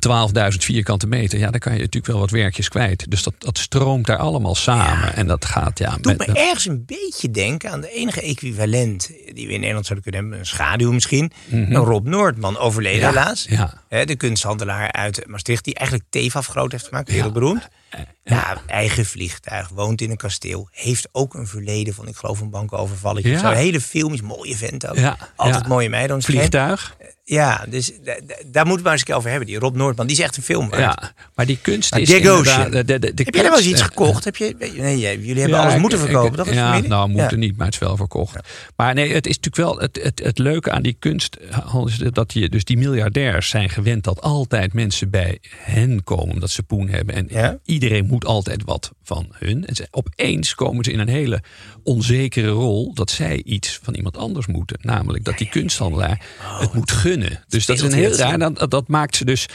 12.000 0.53 0.57
vierkante 0.59 1.07
meter. 1.07 1.39
Ja, 1.39 1.51
dan 1.51 1.61
kan 1.61 1.73
je 1.73 1.79
natuurlijk 1.79 2.07
wel 2.07 2.19
wat 2.19 2.31
werkjes 2.31 2.69
kwijt. 2.69 3.11
Dus 3.11 3.23
dat, 3.23 3.35
dat 3.39 3.59
stroomt 3.59 4.07
daar 4.07 4.17
allemaal 4.19 4.55
samen. 4.55 5.15
En 5.15 5.27
dat 5.27 5.45
gaat, 5.45 5.79
ja. 5.79 5.97
Doet 6.01 6.19
met- 6.19 6.27
me 6.27 6.35
ergens 6.39 6.67
een 6.67 6.85
beetje 6.87 7.31
denken 7.31 7.71
aan 7.71 7.81
de 7.81 7.91
enige 7.93 8.21
equivalent 8.23 9.11
die 9.33 9.47
we 9.47 9.53
in 9.53 9.61
Nederland 9.61 9.87
zouden 9.87 10.03
kunnen 10.03 10.21
hebben. 10.21 10.39
Een 10.39 10.47
schaduw 10.47 10.93
misschien. 10.93 11.33
Een 11.51 11.75
Rob 11.77 12.07
Noordman, 12.07 12.59
overleden. 12.59 13.01
Ja, 13.01 13.09
helaas. 13.09 13.47
ja. 13.49 13.75
De 14.05 14.17
kunsthandelaar 14.17 14.93
uit 14.93 15.23
Maastricht, 15.27 15.65
die 15.65 15.75
eigenlijk 15.75 16.09
TEFAF 16.11 16.47
groot 16.47 16.73
heeft 16.73 16.87
gemaakt, 16.89 17.11
wereldberoemd. 17.11 17.69
En 17.91 18.07
Ja, 18.31 18.61
eigen 18.67 19.07
vliegtuig, 19.07 19.69
woont 19.69 20.01
in 20.01 20.11
een 20.11 20.17
kasteel. 20.17 20.69
Heeft 20.71 21.09
ook 21.13 21.35
een 21.35 21.47
verleden 21.47 21.95
van, 21.95 22.09
ik 22.09 22.17
geloof, 22.17 22.41
een 22.41 22.51
bankovervalletje. 22.51 23.31
Ja. 23.31 23.39
Zo'n 23.39 23.53
hele 23.53 23.81
film 23.81 24.13
is 24.13 24.21
mooie 24.21 24.57
vent 24.57 24.87
ook. 24.89 24.97
Ja, 24.97 25.17
Altijd 25.37 25.63
ja. 25.63 25.69
mooie 25.69 25.89
meiden. 25.89 26.23
Vliegtuig. 26.23 26.97
Ja, 27.25 27.65
dus 27.69 27.93
da- 28.05 28.21
da- 28.27 28.35
daar 28.47 28.67
moeten 28.67 28.85
we 28.85 28.91
eens 28.91 29.01
een 29.01 29.07
keer 29.07 29.15
over 29.17 29.31
hebben. 29.31 29.49
Die 29.49 29.59
Rob 29.59 29.77
Noordman, 29.77 30.07
die 30.07 30.17
is 30.17 30.23
echt 30.23 30.37
een 30.37 30.43
film. 30.43 30.75
Ja, 30.77 31.13
maar 31.35 31.47
die 31.47 31.59
kunst 31.63 31.91
Maar 31.91 32.01
is 32.01 32.11
inderdaad... 32.11 32.73
De, 32.73 32.85
de, 32.85 32.99
de, 32.99 33.15
de 33.15 33.23
Heb 33.25 33.35
jij 33.35 33.45
er 33.45 33.51
wel 33.51 33.59
eens 33.59 33.69
iets 33.69 33.81
eh, 33.81 33.87
gekocht? 33.87 34.25
Heb 34.25 34.37
je, 34.37 34.55
nee, 34.59 34.99
jij- 34.99 35.17
jullie 35.19 35.41
hebben 35.41 35.59
Ja, 35.59 35.65
alles 35.67 35.81
moeten 35.81 35.99
ik- 35.99 36.05
verkopen. 36.05 36.37
Dat 36.37 36.47
is 36.47 36.55
ja, 36.55 36.69
familie? 36.71 36.89
nou, 36.89 37.09
moeten 37.09 37.31
Ja. 37.31 37.37
niet, 37.47 37.57
maar 37.57 37.67
het 37.67 37.75
is 37.75 37.81
wel 37.81 37.97
verkocht. 37.97 38.37
Maar 38.77 38.95
nee, 38.95 39.13
het 39.13 39.27
is 39.27 39.37
natuurlijk 39.39 39.57
wel 39.73 39.79
het, 39.81 40.01
het, 40.03 40.21
het 40.25 40.39
leuke 40.39 40.71
aan 40.71 40.83
die 40.83 40.97
kunst, 40.99 41.37
Hans, 41.51 41.97
dat 41.99 42.33
je 42.33 42.49
dus 42.49 42.65
die 42.65 42.77
miljardairs 42.79 43.49
zijn 43.49 43.69
gewend 43.71 44.05
dat 44.05 44.21
altijd 44.21 44.73
mensen 44.73 45.11
bij 45.11 45.39
hen 45.57 46.05
komen 46.05 46.35
omdat 46.35 46.51
ze 46.51 46.63
poen 46.63 46.89
hebben 46.89 47.15
en 47.31 47.61
iedereen 47.65 48.07
moet 48.07 48.25
altijd 48.25 48.63
wat 48.65 48.91
van 49.03 49.27
hun. 49.33 49.67
En 49.67 49.75
ze, 49.77 49.87
opeens 49.91 50.55
komen 50.55 50.85
ze 50.85 50.93
in 50.93 50.99
een 50.99 51.09
hele 51.09 51.43
onzekere 51.83 52.49
rol 52.49 52.95
dat 52.95 53.11
zij 53.11 53.43
iets 53.45 53.79
van 53.83 53.95
iemand 53.95 54.17
anders 54.17 54.47
moeten, 54.47 54.79
namelijk 54.83 55.25
dat 55.25 55.39
die 55.39 55.49
kunsthandelaar 55.49 56.25
het 56.39 56.73
moet 56.75 56.91
gunnen. 56.93 57.19
Dus 57.49 57.67
dat 57.67 57.77
is 57.77 57.83
een 57.83 57.93
heel 57.93 58.15
raar. 58.17 58.39
Dat, 58.55 58.71
dat 58.71 58.89
maakt 58.89 59.17
ze 59.17 59.25
dus. 59.25 59.47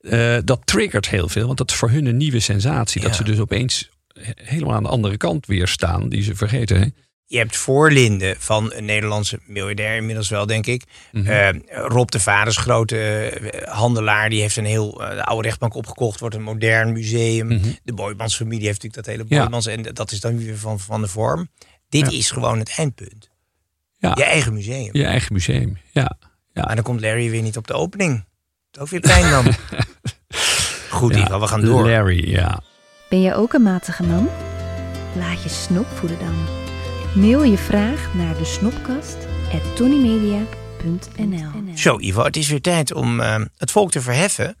eh, 0.00 0.38
dat 0.44 0.60
triggert 0.64 1.08
heel 1.08 1.28
veel, 1.28 1.46
want 1.46 1.58
dat 1.58 1.70
is 1.70 1.76
voor 1.76 1.90
hun 1.90 2.06
een 2.06 2.16
nieuwe 2.16 2.40
sensatie. 2.40 3.00
Dat 3.00 3.16
ze 3.16 3.24
dus 3.24 3.38
opeens 3.38 3.88
he- 4.20 4.32
helemaal 4.34 4.74
aan 4.74 4.82
de 4.82 4.88
andere 4.88 5.16
kant 5.16 5.46
weer 5.46 5.68
staan, 5.68 6.08
die 6.08 6.22
ze 6.22 6.34
vergeten. 6.36 6.80
Hè? 6.80 6.86
Je 7.26 7.38
hebt 7.38 7.56
voorlinden 7.56 8.36
van 8.38 8.72
een 8.72 8.84
Nederlandse 8.84 9.38
miljardair 9.46 9.96
inmiddels 9.96 10.28
wel, 10.28 10.46
denk 10.46 10.66
ik. 10.66 10.82
Mhm. 11.12 11.26
Eh, 11.26 11.48
Rob 11.70 12.08
de 12.08 12.20
Vaders, 12.20 12.56
grote 12.56 12.98
eh, 13.28 13.72
handelaar, 13.72 14.30
die 14.30 14.40
heeft 14.40 14.56
een 14.56 14.64
heel 14.64 14.90
de 14.92 15.24
oude 15.24 15.48
rechtbank 15.48 15.74
opgekocht. 15.74 16.20
Wordt 16.20 16.34
een 16.34 16.42
modern 16.42 16.92
museum. 16.92 17.46
Mhm. 17.46 17.68
De 17.84 17.92
Boymans 17.94 18.36
familie 18.36 18.66
heeft 18.66 18.82
natuurlijk 18.82 19.06
dat 19.06 19.14
hele 19.14 19.24
Ja. 19.28 19.40
Boymans. 19.40 19.66
En 19.66 19.82
dat 19.82 20.12
is 20.12 20.20
dan 20.20 20.38
weer 20.38 20.58
van, 20.58 20.80
van 20.80 21.00
de 21.00 21.08
vorm. 21.08 21.48
Dit 21.88 22.10
Ja. 22.10 22.18
is 22.18 22.30
gewoon 22.30 22.58
het 22.58 22.74
eindpunt. 22.76 23.30
Ja. 23.98 24.12
Je 24.14 24.24
eigen 24.24 24.52
museum. 24.52 24.88
Je 24.92 25.04
eigen 25.04 25.32
museum. 25.32 25.78
Ja. 25.90 26.18
Ja. 26.52 26.62
Maar 26.64 26.74
dan 26.74 26.84
komt 26.84 27.00
Larry 27.00 27.30
weer 27.30 27.42
niet 27.42 27.56
op 27.56 27.66
de 27.66 27.74
opening. 27.74 28.24
Ook 28.80 28.88
weer 28.88 29.00
pijn 29.00 29.30
dan. 29.30 29.44
Goed, 30.90 31.16
geval, 31.16 31.40
we 31.40 31.46
gaan 31.46 31.60
door. 31.60 31.88
Larry, 31.88 32.30
ja. 32.30 32.60
Ben 33.08 33.20
je 33.20 33.34
ook 33.34 33.52
een 33.52 33.62
matige 33.62 34.02
man? 34.02 34.28
Laat 35.16 35.42
je 35.42 35.48
snop 35.48 35.86
voeden 35.86 36.18
dan. 36.18 36.34
Mail 37.14 37.42
je 37.42 37.58
vraag 37.58 38.14
naar 38.14 38.36
de 38.36 38.44
snopkast 38.44 39.16
at 39.52 39.76
tonymedia.nl 39.76 41.74
Zo, 41.74 41.98
Ivo, 41.98 42.24
het 42.24 42.36
is 42.36 42.48
weer 42.48 42.60
tijd 42.60 42.92
om 42.92 43.20
eh, 43.20 43.40
het 43.56 43.70
volk 43.70 43.90
te 43.90 44.00
verheffen. 44.00 44.56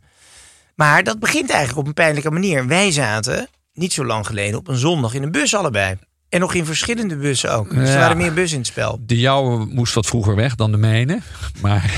Maar 0.74 1.04
dat 1.04 1.18
begint 1.18 1.50
eigenlijk 1.50 1.80
op 1.80 1.86
een 1.86 1.94
pijnlijke 1.94 2.30
manier. 2.30 2.66
Wij 2.66 2.90
zaten 2.90 3.48
niet 3.72 3.92
zo 3.92 4.04
lang 4.04 4.26
geleden 4.26 4.58
op 4.58 4.68
een 4.68 4.76
zondag 4.76 5.14
in 5.14 5.22
een 5.22 5.30
bus 5.30 5.54
allebei. 5.54 5.96
En 6.32 6.40
nog 6.40 6.54
in 6.54 6.64
verschillende 6.64 7.16
bussen 7.16 7.52
ook. 7.52 7.74
Dus 7.74 7.88
er 7.88 7.98
waren 7.98 8.16
meer 8.16 8.32
bussen 8.32 8.56
in 8.56 8.62
het 8.62 8.72
spel. 8.72 9.00
De 9.00 9.18
jouwe 9.18 9.66
moest 9.66 9.94
wat 9.94 10.06
vroeger 10.06 10.34
weg 10.34 10.54
dan 10.54 10.70
de 10.70 10.76
mijne. 10.76 11.20
Maar 11.60 11.94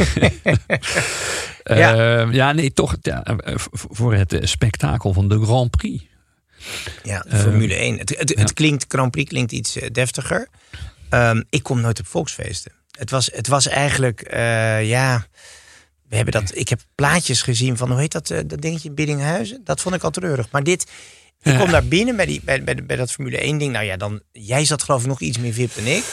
Ja. 1.64 1.94
ja. 1.94 2.29
ja, 2.31 2.53
nee, 2.53 2.73
toch 2.73 2.97
ja, 3.01 3.23
eh, 3.23 3.55
voor 3.73 4.14
het 4.14 4.33
eh, 4.33 4.47
spektakel 4.47 5.12
van 5.12 5.29
de 5.29 5.42
Grand 5.42 5.70
Prix. 5.70 6.05
Ja, 7.03 7.25
Formule 7.29 7.75
1. 7.75 7.99
Het, 7.99 8.18
het, 8.18 8.38
het 8.38 8.53
klinkt, 8.53 8.85
Grand 8.88 9.11
Prix 9.11 9.29
klinkt 9.29 9.53
iets 9.53 9.77
eh, 9.77 9.90
deftiger. 9.90 10.49
Ehm, 11.09 11.42
ik 11.51 11.62
kom 11.62 11.81
nooit 11.81 12.01
op 12.01 12.07
volksfeesten. 12.07 12.73
Het 12.90 13.11
was, 13.11 13.31
het 13.33 13.47
was 13.47 13.68
eigenlijk, 13.68 14.27
ja... 14.83 15.27
We 16.14 16.20
hebben 16.20 16.40
dat, 16.42 16.57
ik 16.57 16.68
heb 16.68 16.81
plaatjes 16.94 17.42
gezien 17.42 17.77
van, 17.77 17.90
hoe 17.90 18.00
heet 18.00 18.12
dat, 18.12 18.31
eh, 18.31 18.38
dat 18.46 18.61
dingetje 18.61 18.88
in 18.88 18.94
Biddinghuizen? 18.94 19.61
Dat 19.64 19.81
vond 19.81 19.94
ik 19.94 20.03
al 20.03 20.11
treurig. 20.11 20.46
Maar 20.50 20.62
dit, 20.62 20.87
ik 21.42 21.59
kom 21.59 21.70
daar 21.70 21.85
binnen 21.85 22.16
bij, 22.16 22.27
die, 22.27 22.40
bij, 22.44 22.64
bij, 22.64 22.85
bij 22.87 22.96
dat 22.96 23.12
Formule 23.12 23.38
1 23.38 23.59
ding. 23.59 23.72
Nou 23.72 23.85
ja, 23.85 23.96
dan, 23.96 24.20
jij 24.33 24.64
zat 24.64 24.83
geloof 24.83 25.00
ik 25.00 25.07
nog 25.07 25.20
iets 25.20 25.38
meer 25.38 25.53
VIP 25.53 25.70
dan 25.74 25.87
ik. 25.87 26.05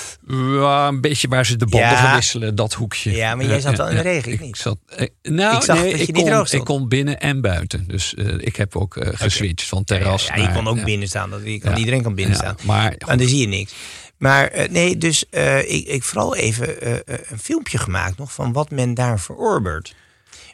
Ja, 0.60 0.88
een 0.88 1.02
beetje 1.02 1.28
waar 1.28 1.46
ze 1.46 1.56
de 1.56 1.66
banden 1.66 1.90
Ja. 1.90 2.06
verwisselen, 2.06 2.56
dat 2.56 2.74
hoekje. 2.74 3.12
Ja, 3.12 3.36
maar 3.36 3.46
jij 3.46 3.60
zat 3.62 3.78
wel 3.78 3.90
in 3.90 3.96
de 3.96 4.02
regen, 4.02 4.32
ik 4.32 4.40
Ik 4.40 4.46
niet. 4.46 4.58
zat, 4.58 4.78
eh, 4.86 5.08
nou, 5.22 5.56
Ik 5.56 5.62
zag 5.64 5.76
nee, 5.82 5.92
dat 5.92 6.00
je 6.00 6.08
ik, 6.08 6.16
niet 6.16 6.30
kon, 6.30 6.46
ik 6.60 6.64
kon 6.66 6.88
binnen 6.88 7.20
en 7.20 7.42
buiten. 7.42 7.84
Dus 7.88 8.14
eh, 8.16 8.34
ik 8.38 8.56
heb 8.56 8.76
ook 8.76 8.98
eh, 8.98 9.10
geswitcht 9.14 9.68
van 9.68 9.84
terras 9.84 10.26
Ja, 10.28 10.36
je 10.36 10.42
naar- 10.42 10.54
kon 10.54 10.68
ook 10.68 10.84
binnen 10.84 11.08
staan. 11.08 11.30
Dat, 11.30 11.42
je 11.44 11.60
kan, 11.60 11.72
Ja. 11.72 11.78
Iedereen 11.78 12.02
kan 12.02 12.16
binnen 12.16 12.36
staan. 12.36 12.56
maar 12.64 12.96
Maar 13.08 13.18
dan 13.18 13.28
zie 13.28 13.38
je 13.40 13.48
niks. 13.48 13.74
Maar 14.22 14.48
eh, 14.48 14.70
nee, 14.70 14.98
dus 14.98 15.30
eh, 15.30 15.60
ik, 15.60 15.88
ik 15.88 16.04
vooral 16.04 16.36
even 16.36 16.82
eh, 16.82 17.18
een 17.30 17.40
filmpje 17.40 17.78
gemaakt 17.78 18.18
nog 18.18 18.34
van 18.34 18.54
wat 18.54 18.72
men 18.72 18.94
daar 18.94 19.20
verorbert. 19.20 19.96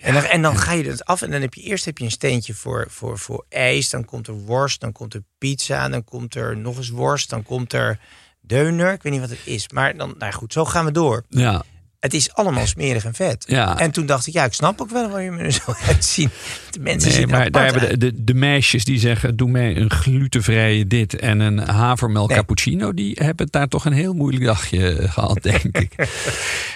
En 0.01 0.13
dan, 0.13 0.23
en 0.23 0.41
dan 0.41 0.57
ga 0.57 0.71
je 0.71 0.83
het 0.83 1.05
af 1.05 1.21
en 1.21 1.31
dan 1.31 1.41
heb 1.41 1.53
je 1.53 1.61
eerst 1.61 1.85
heb 1.85 1.97
je 1.97 2.03
een 2.03 2.11
steentje 2.11 2.53
voor, 2.53 2.85
voor, 2.89 3.19
voor 3.19 3.45
ijs. 3.49 3.89
Dan 3.89 4.05
komt 4.05 4.27
er 4.27 4.33
worst, 4.33 4.79
dan 4.79 4.91
komt 4.91 5.13
er 5.13 5.23
pizza, 5.37 5.89
dan 5.89 6.03
komt 6.03 6.35
er 6.35 6.57
nog 6.57 6.77
eens 6.77 6.89
worst. 6.89 7.29
Dan 7.29 7.43
komt 7.43 7.73
er 7.73 7.99
deuner, 8.41 8.93
ik 8.93 9.03
weet 9.03 9.13
niet 9.13 9.21
wat 9.21 9.29
het 9.29 9.45
is. 9.45 9.69
Maar 9.69 9.97
dan, 9.97 10.15
nou 10.17 10.33
goed, 10.33 10.53
zo 10.53 10.65
gaan 10.65 10.85
we 10.85 10.91
door. 10.91 11.23
Ja, 11.29 11.63
Het 11.99 12.13
is 12.13 12.33
allemaal 12.33 12.67
smerig 12.67 13.05
en 13.05 13.13
vet. 13.13 13.43
Ja. 13.47 13.79
En 13.79 13.91
toen 13.91 14.05
dacht 14.05 14.27
ik, 14.27 14.33
ja, 14.33 14.43
ik 14.45 14.53
snap 14.53 14.81
ook 14.81 14.89
wel 14.89 15.09
waar 15.09 15.21
je 15.21 15.31
me 15.31 15.37
er 15.43 15.51
zo 15.51 15.73
uitzien. 15.87 16.29
De 16.71 16.79
mensen 16.79 17.09
Nee, 17.09 17.17
zien 17.19 17.29
maar 17.29 17.51
daar 17.51 17.65
hebben 17.65 17.89
de, 17.89 17.97
de, 17.97 18.23
de 18.23 18.33
meisjes 18.33 18.83
die 18.85 18.99
zeggen: 18.99 19.35
doe 19.35 19.49
mij 19.49 19.75
een 19.77 19.91
glutenvrije 19.91 20.87
dit 20.87 21.15
en 21.15 21.39
een 21.39 21.57
havermelk 21.57 22.27
Nee. 22.29 22.37
cappuccino. 22.37 22.93
Die 22.93 23.17
hebben 23.23 23.47
daar 23.49 23.67
toch 23.67 23.85
een 23.85 23.93
heel 23.93 24.13
moeilijk 24.13 24.45
dagje 24.45 25.07
gehad, 25.07 25.43
denk 25.43 25.77
ik. 25.77 25.93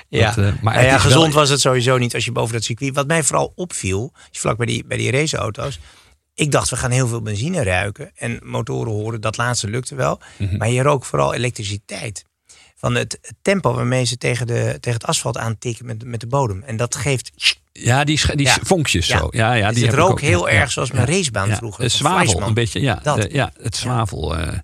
Ja, 0.10 0.28
Dat, 0.34 0.46
eh, 0.46 0.52
maar 0.62 0.74
Nou 0.74 0.86
ja 0.86 0.98
gezond 0.98 1.26
wel- 1.26 1.34
was 1.42 1.50
het 1.50 1.60
sowieso 1.62 1.98
niet 1.98 2.14
als 2.14 2.26
je 2.26 2.32
boven 2.32 2.54
dat 2.54 2.64
circuit. 2.64 2.96
Wat 2.96 3.08
mij 3.08 3.24
vooral 3.24 3.52
opviel, 3.56 4.14
vlak 4.32 4.58
bij 4.58 4.66
die, 4.66 4.86
bij 4.86 4.98
die 4.98 5.12
raceauto's. 5.12 5.80
Ik 6.36 6.52
dacht, 6.52 6.70
we 6.70 6.76
gaan 6.76 6.92
heel 6.92 7.08
veel 7.08 7.22
benzine 7.22 7.64
ruiken. 7.64 8.12
En 8.16 8.40
motoren 8.44 8.92
horen, 8.92 9.22
dat 9.22 9.38
laatste 9.38 9.68
lukte 9.70 9.96
wel. 9.96 10.20
Mhm. 10.38 10.58
Maar 10.58 10.70
je 10.70 10.82
rook 10.82 11.06
vooral 11.06 11.34
elektriciteit. 11.34 12.24
Van 12.82 12.96
het, 12.96 13.20
tempo 13.42 13.74
waarmee 13.74 14.04
ze 14.06 14.18
tegen, 14.18 14.48
de, 14.48 14.78
tegen 14.80 15.00
het 15.00 15.06
asfalt 15.06 15.38
aantikken 15.38 15.86
met, 15.86 16.04
met 16.06 16.20
de 16.20 16.28
bodem. 16.28 16.64
En 16.66 16.78
dat 16.78 16.96
geeft. 16.96 17.32
Ja, 17.72 18.04
die, 18.04 18.36
die 18.36 18.46
Ja. 18.46 18.58
vonkjes 18.64 19.08
zo. 19.08 19.28
Ja, 19.32 19.54
ja, 19.54 19.68
Dus 19.68 19.76
die 19.78 19.86
het 19.86 19.96
rook 19.96 20.10
ook, 20.10 20.22
heel 20.22 20.50
erg 20.50 20.72
zoals 20.72 20.92
mijn 20.92 21.06
racebaan 21.08 21.56
vroeger, 21.56 21.84
Het 21.84 21.92
zwavel, 21.92 22.42
een 22.42 22.54
beetje. 22.54 22.82
Ja, 22.82 23.00
Dat. 23.04 23.22
de- 23.22 23.30
ja 23.32 23.52
het 23.62 23.76
zwavel. 23.76 24.38
eh. 24.38 24.58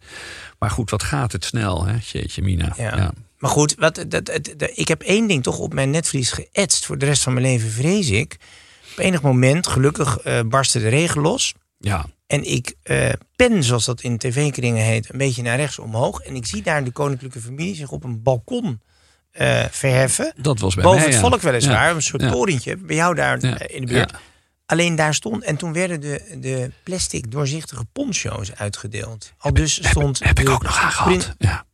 maar 0.60 0.70
goed, 0.72 0.90
wat 0.90 1.04
gaat 1.04 1.32
het 1.32 1.46
snel, 1.46 1.86
hè? 1.86 1.96
Jeetje, 2.12 2.42
Mina. 2.42 2.74
Ja. 2.78 3.12
Maar 3.38 3.52
goed, 3.52 3.76
wat, 3.80 3.96
dat, 3.96 4.12
dat, 4.26 4.26
dat- 4.58 4.72
ik 4.74 4.88
heb 4.88 5.02
één 5.02 5.28
ding 5.28 5.44
toch 5.44 5.58
op 5.58 5.74
mijn 5.74 5.90
netvlies 5.90 6.32
geëtst. 6.32 6.86
Voor 6.86 6.98
de 6.98 7.06
rest 7.06 7.24
van 7.24 7.34
mijn 7.34 7.46
leven 7.46 7.70
vrees 7.72 8.10
ik. 8.10 8.38
Op 8.92 8.98
enig 9.04 9.22
moment, 9.22 9.68
gelukkig, 9.68 10.18
eh 10.18 10.40
barstte 10.46 10.80
de 10.80 10.88
regen 10.90 11.22
los. 11.22 11.54
Ja. 11.80 12.06
En 12.28 12.44
ik 12.52 12.76
eh, 12.84 13.10
pen, 13.36 13.64
zoals 13.64 13.86
dat 13.86 14.02
in 14.02 14.18
tv-kringen 14.18 14.84
heet, 14.84 15.10
een 15.12 15.18
beetje 15.18 15.42
naar 15.42 15.58
rechts 15.58 15.80
omhoog. 15.80 16.20
En 16.22 16.36
ik 16.36 16.46
zie 16.46 16.62
daar 16.62 16.84
de 16.84 16.92
koninklijke 16.92 17.40
familie 17.42 17.76
zich 17.76 17.92
op 17.92 18.04
een 18.04 18.24
balkon 18.24 18.82
eh, 19.32 19.64
verheffen. 19.72 20.34
dat 20.38 20.60
was 20.60 20.76
bij 20.76 20.84
Boven 20.84 21.00
mij, 21.00 21.10
het 21.10 21.20
volk 21.20 21.42
weliswaar, 21.42 21.90
Ja. 21.90 21.96
een 21.96 22.02
soort 22.02 22.22
Ja. 22.22 22.32
torentje. 22.32 22.78
Bij 22.78 22.96
jou 22.96 23.16
daar 23.16 23.46
Ja. 23.46 23.58
eh, 23.60 23.76
in 23.76 23.86
de 23.86 23.94
buurt. 23.94 24.14
Alleen 24.66 24.96
daar 24.96 25.14
stond, 25.14 25.44
en 25.44 25.56
toen 25.58 25.74
werden 25.74 26.02
de, 26.02 26.38
de 26.42 26.72
plastic 26.84 27.32
doorzichtige 27.32 27.86
poncho's 27.94 28.54
uitgedeeld. 28.56 29.34
Al 29.38 29.54
dus 29.54 29.88
stond 29.88 30.20
Heb 30.24 30.40
ik 30.40 30.46
de 30.46 30.52
ook 30.52 30.64
nog 30.64 30.78
aan 30.98 31.04
prins- 31.06 31.24
gehad. 31.24 31.36
Ja. 31.38 31.66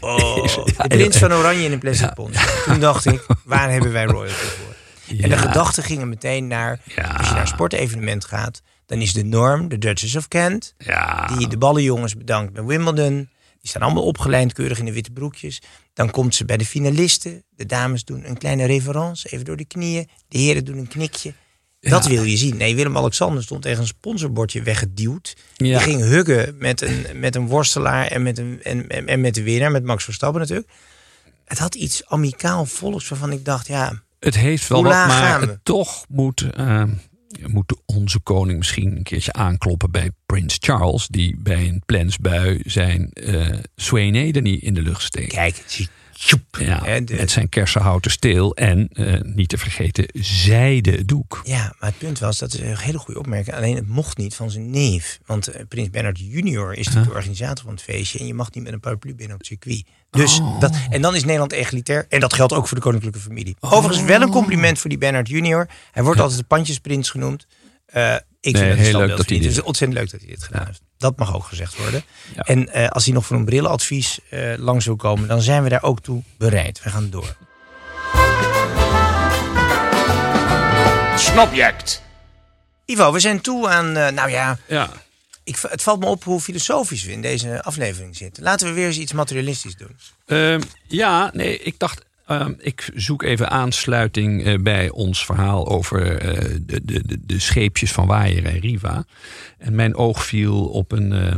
Oh, 0.00 0.44
de 0.66 0.86
prins 0.88 1.16
van 1.16 1.32
Oranje 1.32 1.64
in 1.64 1.72
een 1.72 1.78
plastic 1.78 2.14
poncho. 2.14 2.40
Toen 2.64 2.80
dacht 2.80 3.04
ik, 3.06 3.26
waar 3.44 3.70
hebben 3.70 3.92
wij 3.92 4.04
royalty 4.04 4.34
voor? 4.44 4.74
En 5.20 5.28
de 5.28 5.36
gedachten 5.38 5.82
gingen 5.82 6.08
meteen 6.08 6.46
naar, 6.46 6.80
als 7.16 7.26
je 7.26 7.32
naar 7.32 7.40
een 7.40 7.46
sportevenement 7.46 8.24
gaat, 8.24 8.60
dan 8.90 9.00
is 9.00 9.12
de 9.12 9.24
norm 9.24 9.68
de 9.68 9.78
Duchess 9.78 10.16
of 10.16 10.28
Kent, 10.28 10.74
Ja. 10.78 11.26
die 11.36 11.48
de 11.48 11.58
ballenjongens 11.58 12.16
bedankt 12.16 12.52
bij 12.52 12.64
Wimbledon. 12.64 13.28
Die 13.60 13.68
staan 13.70 13.82
allemaal 13.82 14.04
opgelijnd, 14.04 14.52
keurig 14.52 14.78
in 14.78 14.84
de 14.84 14.92
witte 14.92 15.10
broekjes. 15.10 15.62
Dan 15.92 16.10
komt 16.10 16.34
ze 16.34 16.44
bij 16.44 16.56
de 16.56 16.64
finalisten. 16.66 17.42
De 17.56 17.66
dames 17.66 18.04
doen 18.04 18.28
een 18.28 18.38
kleine 18.38 18.64
reverence, 18.64 19.28
even 19.28 19.44
door 19.44 19.56
de 19.56 19.64
knieën. 19.64 20.08
De 20.28 20.38
heren 20.38 20.64
doen 20.64 20.78
een 20.78 20.88
knikje. 20.88 21.32
Dat 21.80 22.06
wil 22.06 22.22
je 22.22 22.36
zien. 22.36 22.56
Nee, 22.56 22.74
Willem-Alexander 22.74 23.42
stond 23.42 23.62
tegen 23.62 23.80
een 23.80 23.86
sponsorbordje 23.86 24.62
weggeduwd. 24.62 25.36
Ja. 25.56 25.66
Die 25.78 25.78
ging 25.78 26.00
huggen 26.00 26.54
met 26.58 26.80
een, 26.80 27.06
met 27.14 27.36
een 27.36 27.46
worstelaar 27.46 28.06
en 28.06 28.22
met, 28.22 28.38
een, 28.38 28.60
en, 28.62 28.88
en, 28.88 29.06
en 29.06 29.20
met 29.20 29.34
de 29.34 29.42
winnaar, 29.42 29.70
met 29.70 29.84
Max 29.84 30.04
Verstappen 30.04 30.40
natuurlijk. 30.40 30.68
Het 31.44 31.58
had 31.58 31.74
iets 31.74 32.06
amicaal 32.06 32.66
volks 32.66 33.08
waarvan 33.08 33.32
ik 33.32 33.44
dacht, 33.44 33.66
ja, 33.66 34.02
Het 34.20 34.36
heeft 34.36 34.68
wel 34.68 34.82
wat, 34.82 34.92
maar 34.92 35.40
het 35.40 35.64
toch 35.64 36.04
moet, 36.08 36.46
eh, 36.54 36.82
moet 37.46 37.76
onze 37.86 38.20
koning 38.20 38.58
misschien 38.58 38.96
een 38.96 39.02
keertje 39.02 39.32
aankloppen 39.32 39.90
bij 39.90 40.10
Prins 40.26 40.56
Charles, 40.60 41.06
die 41.06 41.36
bij 41.38 41.68
een 41.68 41.82
plensbui 41.86 42.60
zijn 42.64 43.10
Swaineden 43.76 44.60
in 44.60 44.74
de 44.74 44.82
lucht 44.82 45.02
steekt. 45.02 45.32
kijk, 45.32 45.88
tjoep, 46.26 46.56
Ja, 46.58 47.00
de- 47.00 47.14
met 47.14 47.30
zijn 47.30 47.48
kersenhouten 47.48 48.10
steel 48.10 48.54
en 48.56 48.88
eh, 48.92 49.20
niet 49.20 49.48
te 49.48 49.58
vergeten 49.58 50.04
zijden 50.12 51.06
doek. 51.06 51.40
Ja, 51.44 51.74
maar 51.78 51.88
het 51.88 51.98
punt 51.98 52.18
was, 52.18 52.38
dat 52.38 52.54
is 52.54 52.60
een 52.60 52.76
hele 52.76 52.98
goede 52.98 53.20
opmerking. 53.20 53.56
Alleen 53.56 53.74
het 53.74 53.88
mocht 53.88 54.16
niet 54.16 54.34
van 54.34 54.50
zijn 54.50 54.70
neef. 54.70 55.20
Want 55.26 55.46
eh, 55.48 55.62
Prins 55.68 55.90
Bernhard 55.90 56.18
junior 56.18 56.74
is 56.74 56.86
de 56.86 57.04
organisator 57.14 57.64
van 57.64 57.72
het 57.72 57.82
feestje. 57.82 58.18
En 58.18 58.26
je 58.26 58.34
mag 58.34 58.52
niet 58.52 58.64
met 58.64 58.72
een 58.72 58.80
paraplu 58.80 59.14
binnen 59.14 59.34
op 59.34 59.38
het 59.38 59.46
circuit. 59.48 59.84
Dus 60.10 60.40
dat, 60.60 60.76
en 60.90 61.02
dan 61.02 61.14
is 61.14 61.24
Nederland 61.24 61.52
egalitair. 61.52 62.06
En 62.08 62.20
dat 62.20 62.32
geldt 62.32 62.52
ook 62.52 62.66
voor 62.68 62.76
de 62.76 62.82
koninklijke 62.82 63.18
familie. 63.18 63.56
Overigens 63.60 64.06
wel 64.06 64.20
een 64.22 64.30
compliment 64.30 64.78
voor 64.78 64.90
die 64.90 64.98
Bernhard 64.98 65.28
junior. 65.28 65.68
Hij 65.92 66.02
wordt 66.02 66.20
altijd 66.20 66.38
de 66.38 66.44
pandjesprins 66.46 67.10
genoemd. 67.10 67.46
Eh, 67.92 68.14
ik 68.40 68.52
Nee, 68.54 68.62
vind 68.62 68.76
het 68.78 68.86
heel 68.86 69.00
een 69.00 69.06
leuk 69.06 69.16
dat 69.16 69.28
hij 69.28 69.36
dit- 69.38 69.46
Het 69.46 69.56
is 69.56 69.62
ontzettend 69.62 70.00
leuk 70.00 70.10
dat 70.10 70.20
hij 70.20 70.28
dit 70.28 70.42
gedaan 70.42 70.66
heeft. 70.66 70.80
Dat 70.98 71.16
mag 71.18 71.34
ook 71.34 71.44
gezegd 71.44 71.76
worden. 71.76 72.02
Ja. 72.34 72.42
En 72.42 72.68
eh, 72.72 72.88
als 72.88 73.04
hij 73.04 73.14
nog 73.14 73.26
voor 73.26 73.36
een 73.36 73.44
brillenadvies 73.44 74.18
eh, 74.30 74.52
langs 74.56 74.84
wil 74.84 74.96
komen, 74.96 75.28
dan 75.28 75.40
zijn 75.42 75.62
we 75.62 75.68
daar 75.68 75.82
ook 75.82 76.00
toe 76.00 76.22
bereid. 76.38 76.82
We 76.82 76.90
gaan 76.90 77.10
door. 77.10 77.36
Snobject. 81.16 82.02
Ivo, 82.84 83.12
we 83.12 83.20
zijn 83.20 83.40
toe 83.40 83.68
aan, 83.68 83.96
eh, 83.96 84.08
nou 84.12 84.30
ja, 84.30 84.58
Ja. 84.68 84.90
ik, 85.44 85.56
het 85.68 85.82
valt 85.82 86.00
me 86.00 86.06
op 86.06 86.24
hoe 86.24 86.40
filosofisch 86.40 87.04
we 87.04 87.12
in 87.12 87.22
deze 87.22 87.62
aflevering 87.62 88.16
zitten. 88.16 88.42
Laten 88.42 88.66
we 88.66 88.72
weer 88.72 88.86
eens 88.86 88.98
iets 88.98 89.12
materialistisch 89.12 89.76
doen. 89.76 89.96
Ehm, 90.26 90.60
ja, 90.88 91.30
nee, 91.32 91.58
ik 91.58 91.78
dacht. 91.78 92.02
Ehm, 92.30 92.52
ik 92.58 92.90
zoek 92.94 93.22
even 93.22 93.50
aansluiting 93.50 94.44
eh, 94.44 94.58
bij 94.62 94.90
ons 94.90 95.24
verhaal 95.24 95.68
over 95.68 96.16
eh, 96.16 96.58
de, 96.62 96.80
de, 96.84 97.18
de, 97.26 97.38
scheepjes 97.38 97.92
van 97.92 98.06
Waaier 98.06 98.44
en 98.44 98.60
Riva. 98.60 99.04
En 99.58 99.74
mijn 99.74 99.94
oog 99.94 100.24
viel 100.24 100.66
op 100.66 100.92
een, 100.92 101.12
eh, 101.12 101.34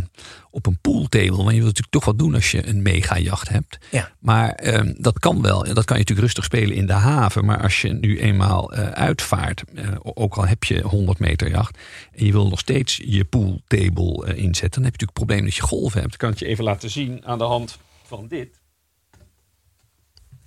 op 0.50 0.66
een 0.66 0.78
pooltable. 0.80 1.36
Want 1.36 1.50
je 1.50 1.62
wilt 1.62 1.64
natuurlijk 1.64 1.90
toch 1.90 2.04
wat 2.04 2.18
doen 2.18 2.34
als 2.34 2.50
je 2.50 2.66
een 2.66 2.82
megajacht 2.82 3.48
hebt. 3.48 3.78
Ja. 3.90 4.10
Maar 4.18 4.50
ehm, 4.50 4.94
dat 4.96 5.18
kan 5.18 5.42
wel. 5.42 5.58
Dat 5.58 5.84
kan 5.84 5.96
je 5.96 6.02
natuurlijk 6.02 6.20
rustig 6.20 6.44
spelen 6.44 6.76
in 6.76 6.86
de 6.86 6.92
haven. 6.92 7.44
Maar 7.44 7.62
als 7.62 7.80
je 7.80 7.92
nu 7.92 8.20
eenmaal 8.20 8.72
eh, 8.72 8.88
uitvaart, 8.88 9.64
ook 10.02 10.34
al 10.34 10.46
heb 10.46 10.64
je 10.64 10.80
100 10.82 11.18
meter 11.18 11.50
jacht. 11.50 11.78
en 12.12 12.26
je 12.26 12.32
wil 12.32 12.48
nog 12.48 12.58
steeds 12.58 13.00
je 13.04 13.24
pooltable 13.24 14.36
inzetten. 14.36 14.82
dan 14.82 14.90
heb 14.90 15.00
je 15.00 15.00
natuurlijk 15.00 15.00
het 15.00 15.12
probleem 15.12 15.44
dat 15.44 15.54
je 15.54 15.62
golven 15.62 16.00
hebt. 16.00 16.12
Ik 16.12 16.18
kan 16.18 16.30
het 16.30 16.38
je 16.38 16.46
even 16.46 16.64
laten 16.64 16.90
zien 16.90 17.24
aan 17.24 17.38
de 17.38 17.44
hand 17.44 17.78
van 18.02 18.26
dit. 18.28 18.61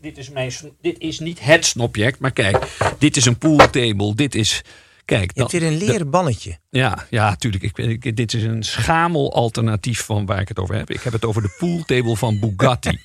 Dit 0.05 0.17
is, 0.17 0.29
mijn, 0.29 0.51
dit 0.81 0.99
is 0.99 1.19
niet 1.19 1.39
het 1.43 1.65
snobject, 1.65 2.19
maar 2.19 2.31
kijk, 2.31 2.77
dit 2.97 3.17
is 3.17 3.25
een 3.25 3.37
pooltable. 3.37 4.15
Dit 4.15 4.35
is. 4.35 4.61
Kijk, 5.05 5.31
Je 5.33 5.39
hebt 5.39 5.51
weer 5.51 5.63
een 5.63 5.77
leren 5.77 6.09
balletje. 6.09 6.57
ja, 6.69 7.05
ja, 7.09 7.35
tuurlijk. 7.35 7.63
Ik, 7.63 7.77
ik, 7.77 8.15
dit 8.15 8.33
is 8.33 8.43
een 8.43 8.63
schamel 8.63 9.33
alternatief 9.33 10.01
van 10.01 10.25
waar 10.25 10.39
ik 10.39 10.47
het 10.47 10.59
over 10.59 10.75
heb. 10.75 10.89
Ik 10.89 11.01
heb 11.01 11.13
het 11.13 11.25
over 11.25 11.41
de 11.41 11.55
pooltable 11.57 12.15
van 12.15 12.39
Bugatti. 12.39 12.99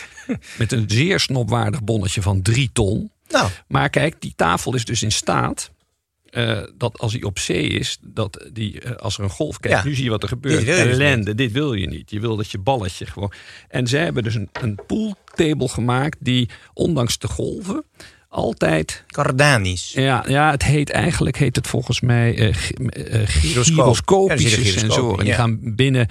Met 0.58 0.72
een 0.72 0.84
zeer 0.86 1.20
snopwaardig 1.20 1.82
bonnetje 1.84 2.22
van 2.22 2.42
3 2.42 2.70
ton. 2.72 3.10
Nou, 3.28 3.50
Maar 3.66 3.90
kijk, 3.90 4.20
die 4.20 4.32
tafel 4.36 4.74
is 4.74 4.84
dus 4.84 5.02
in 5.02 5.12
staat. 5.12 5.70
Eh, 6.30 6.58
dat 6.76 6.98
als 6.98 7.12
hij 7.12 7.22
op 7.22 7.38
zee 7.38 7.66
is, 7.68 7.98
dat 8.02 8.48
die, 8.52 8.80
eh, 8.80 8.92
als 8.96 9.18
er 9.18 9.24
een 9.24 9.30
golf 9.30 9.58
kijkt, 9.58 9.78
Ja. 9.78 9.84
nu 9.84 9.94
zie 9.94 10.04
je 10.04 10.10
wat 10.10 10.22
er 10.22 10.28
gebeurt. 10.28 10.66
Dus 10.66 10.76
Ellende, 10.78 11.34
dit 11.34 11.52
wil 11.52 11.72
je 11.74 11.86
niet. 11.86 12.10
Je 12.10 12.20
wil 12.20 12.36
dat 12.36 12.50
je 12.50 12.58
balletje 12.58 13.06
gewoon. 13.06 13.32
En 13.68 13.86
zij 13.86 14.04
hebben 14.04 14.22
dus 14.22 14.34
een, 14.34 14.48
een 14.52 14.78
pooltable 14.86 15.68
gemaakt 15.68 16.16
die, 16.20 16.48
ondanks 16.74 17.18
de 17.18 17.28
golven, 17.28 17.84
altijd 18.28 19.04
Cardanisch. 19.06 19.92
ja, 19.92 20.24
ja, 20.28 20.50
het 20.50 20.62
heet 20.62 20.90
eigenlijk 20.90 21.36
heet 21.36 21.56
het 21.56 21.66
volgens 21.66 22.00
mij 22.00 22.52
Gyroscoop. 22.52 24.28
Ja, 24.28 24.34
er 24.34 24.40
gyroscopische 24.40 24.64
sensoren. 24.64 25.12
in, 25.12 25.18
Die 25.24 25.28
ja. 25.28 25.34
gaan 25.34 25.58
binnen, 25.74 26.06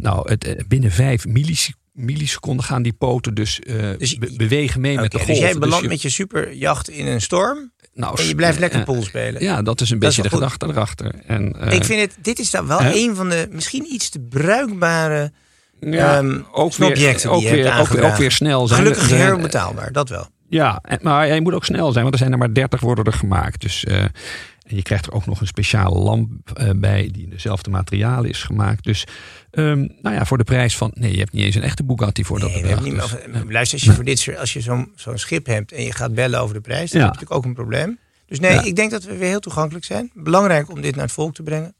nou, 0.00 0.30
het, 0.30 0.64
binnen 0.68 0.90
vijf 0.90 1.26
millis- 1.26 1.72
milliseconden 1.92 2.64
gaan 2.64 2.82
die 2.82 2.92
poten 2.92 3.34
dus, 3.34 3.60
Dus 3.98 4.18
bewegen 4.36 4.80
mee 4.80 4.96
met 4.96 5.10
de 5.10 5.16
dus 5.16 5.26
golven. 5.26 5.44
jij 5.44 5.58
belandt 5.58 5.82
je- 5.82 5.88
met 5.88 6.02
je 6.02 6.10
superjacht 6.10 6.88
in 6.90 7.06
een 7.06 7.20
storm 7.20 7.72
nou, 8.00 8.20
en 8.20 8.26
je 8.26 8.34
blijft 8.34 8.58
lekker 8.58 8.78
eh, 8.78 8.84
pool 8.84 9.02
spelen. 9.02 9.42
Ja, 9.42 9.62
dat 9.62 9.80
is 9.80 9.90
een 9.90 9.98
Dat 9.98 10.10
is 10.10 10.16
beetje 10.16 10.30
de 10.30 10.36
gedachte 10.36 10.66
erachter. 10.66 11.14
En, 11.26 11.60
eh, 11.60 11.72
Ik 11.72 11.84
vind 11.84 12.00
het, 12.00 12.24
dit 12.24 12.38
is 12.38 12.50
dan 12.50 12.66
wel 12.66 12.80
een 12.80 13.16
van 13.16 13.28
de 13.28 13.48
misschien 13.50 13.86
iets 13.92 14.08
te 14.08 14.20
bruikbare 14.20 15.32
ja, 15.80 16.16
ehm, 16.16 16.40
ook 16.52 16.74
weer, 16.74 16.94
die 16.94 16.96
ook 16.96 17.00
je 17.00 17.06
hebt 17.06 17.22
weer, 17.22 17.32
ook, 17.32 17.40
weer, 17.42 17.66
ook 17.66 17.72
aangedragen. 17.72 18.20
weer 18.20 18.30
snel 18.32 18.68
zijn. 18.68 18.80
Gelukkig 18.80 19.08
heel 19.10 19.38
betaalbaar, 19.38 19.92
dat 19.92 20.08
wel. 20.08 20.28
Ja, 20.48 20.82
maar 21.00 21.34
je 21.34 21.40
moet 21.40 21.54
ook 21.54 21.64
snel 21.64 21.92
zijn, 21.92 22.02
want 22.02 22.14
er 22.14 22.20
zijn 22.20 22.32
er 22.32 22.38
maar 22.38 22.54
30 22.54 22.80
worden 22.80 23.04
er 23.04 23.12
gemaakt. 23.12 23.60
Dus, 23.60 23.84
eh, 23.84 24.02
en 24.02 24.76
je 24.76 24.82
krijgt 24.82 25.06
er 25.06 25.12
ook 25.12 25.26
nog 25.26 25.40
een 25.40 25.46
speciale 25.46 25.98
lamp 25.98 26.30
eh, 26.54 26.70
bij 26.76 27.08
die 27.12 27.22
in 27.22 27.30
dezelfde 27.30 27.70
materialen 27.70 28.30
is 28.30 28.42
gemaakt. 28.42 28.84
Dus 28.84 29.04
ehm, 29.50 29.78
nou 30.02 30.14
ja, 30.14 30.24
voor 30.24 30.38
de 30.38 30.44
prijs 30.44 30.76
van. 30.76 30.90
Nee, 30.94 31.12
je 31.12 31.18
hebt 31.18 31.32
niet 31.32 31.44
eens 31.44 31.54
een 31.54 31.62
echte 31.62 31.84
Bugatti 31.84 32.24
voor 32.24 32.40
dat 32.40 32.48
Nee, 32.50 32.56
we 32.62 32.68
bedrag. 32.68 32.84
niet 32.84 32.92
meer 32.94 33.42
Dus, 33.42 33.52
luister, 33.52 33.78
als 33.78 33.86
je 33.86 33.92
voor 33.92 34.04
dit 34.04 34.18
soort, 34.18 34.38
als 34.38 34.52
je 34.52 34.60
zo'n 34.60 34.92
zo'n 34.96 35.18
schip 35.18 35.46
hebt 35.46 35.72
en 35.72 35.82
je 35.82 35.92
gaat 35.92 36.14
bellen 36.14 36.40
over 36.40 36.54
de 36.54 36.60
prijs, 36.60 36.90
dan 36.90 37.00
Ja. 37.00 37.06
heb 37.06 37.14
je 37.14 37.20
natuurlijk 37.20 37.32
ook 37.32 37.44
een 37.44 37.54
probleem. 37.64 37.98
Dus 38.26 38.40
nee, 38.40 38.52
Ja. 38.52 38.62
ik 38.62 38.76
denk 38.76 38.90
dat 38.90 39.02
we 39.04 39.16
weer 39.16 39.28
heel 39.28 39.40
toegankelijk 39.40 39.84
zijn. 39.84 40.10
Belangrijk 40.14 40.70
om 40.70 40.80
dit 40.80 40.94
naar 40.94 41.04
het 41.04 41.12
volk 41.12 41.34
te 41.34 41.42
brengen. 41.42 41.74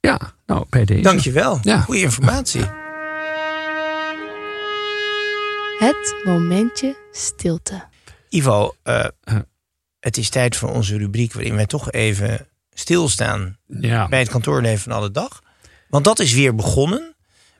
ja, 0.00 0.32
nou 0.46 0.64
bij 0.70 0.84
deze. 0.84 1.02
Dankjewel. 1.02 1.58
Ja. 1.62 1.80
Goede 1.80 2.00
informatie. 2.00 2.64
Het 5.78 6.14
momentje 6.24 6.96
stilte. 7.12 7.84
Ivo, 8.28 8.74
Eh. 8.82 9.04
het 10.00 10.16
is 10.16 10.28
tijd 10.28 10.56
voor 10.56 10.68
onze 10.70 10.96
rubriek 10.96 11.32
waarin 11.32 11.54
wij 11.54 11.66
toch 11.66 11.90
even 11.90 12.46
stilstaan 12.72 13.56
Ja, 13.66 14.08
bij 14.08 14.18
het 14.18 14.28
kantoorleven 14.28 14.78
van 14.80 14.92
alle 14.92 15.10
dag. 15.10 15.42
Want 15.92 16.04
dat 16.04 16.18
is 16.18 16.32
weer 16.34 16.54
begonnen. 16.54 17.14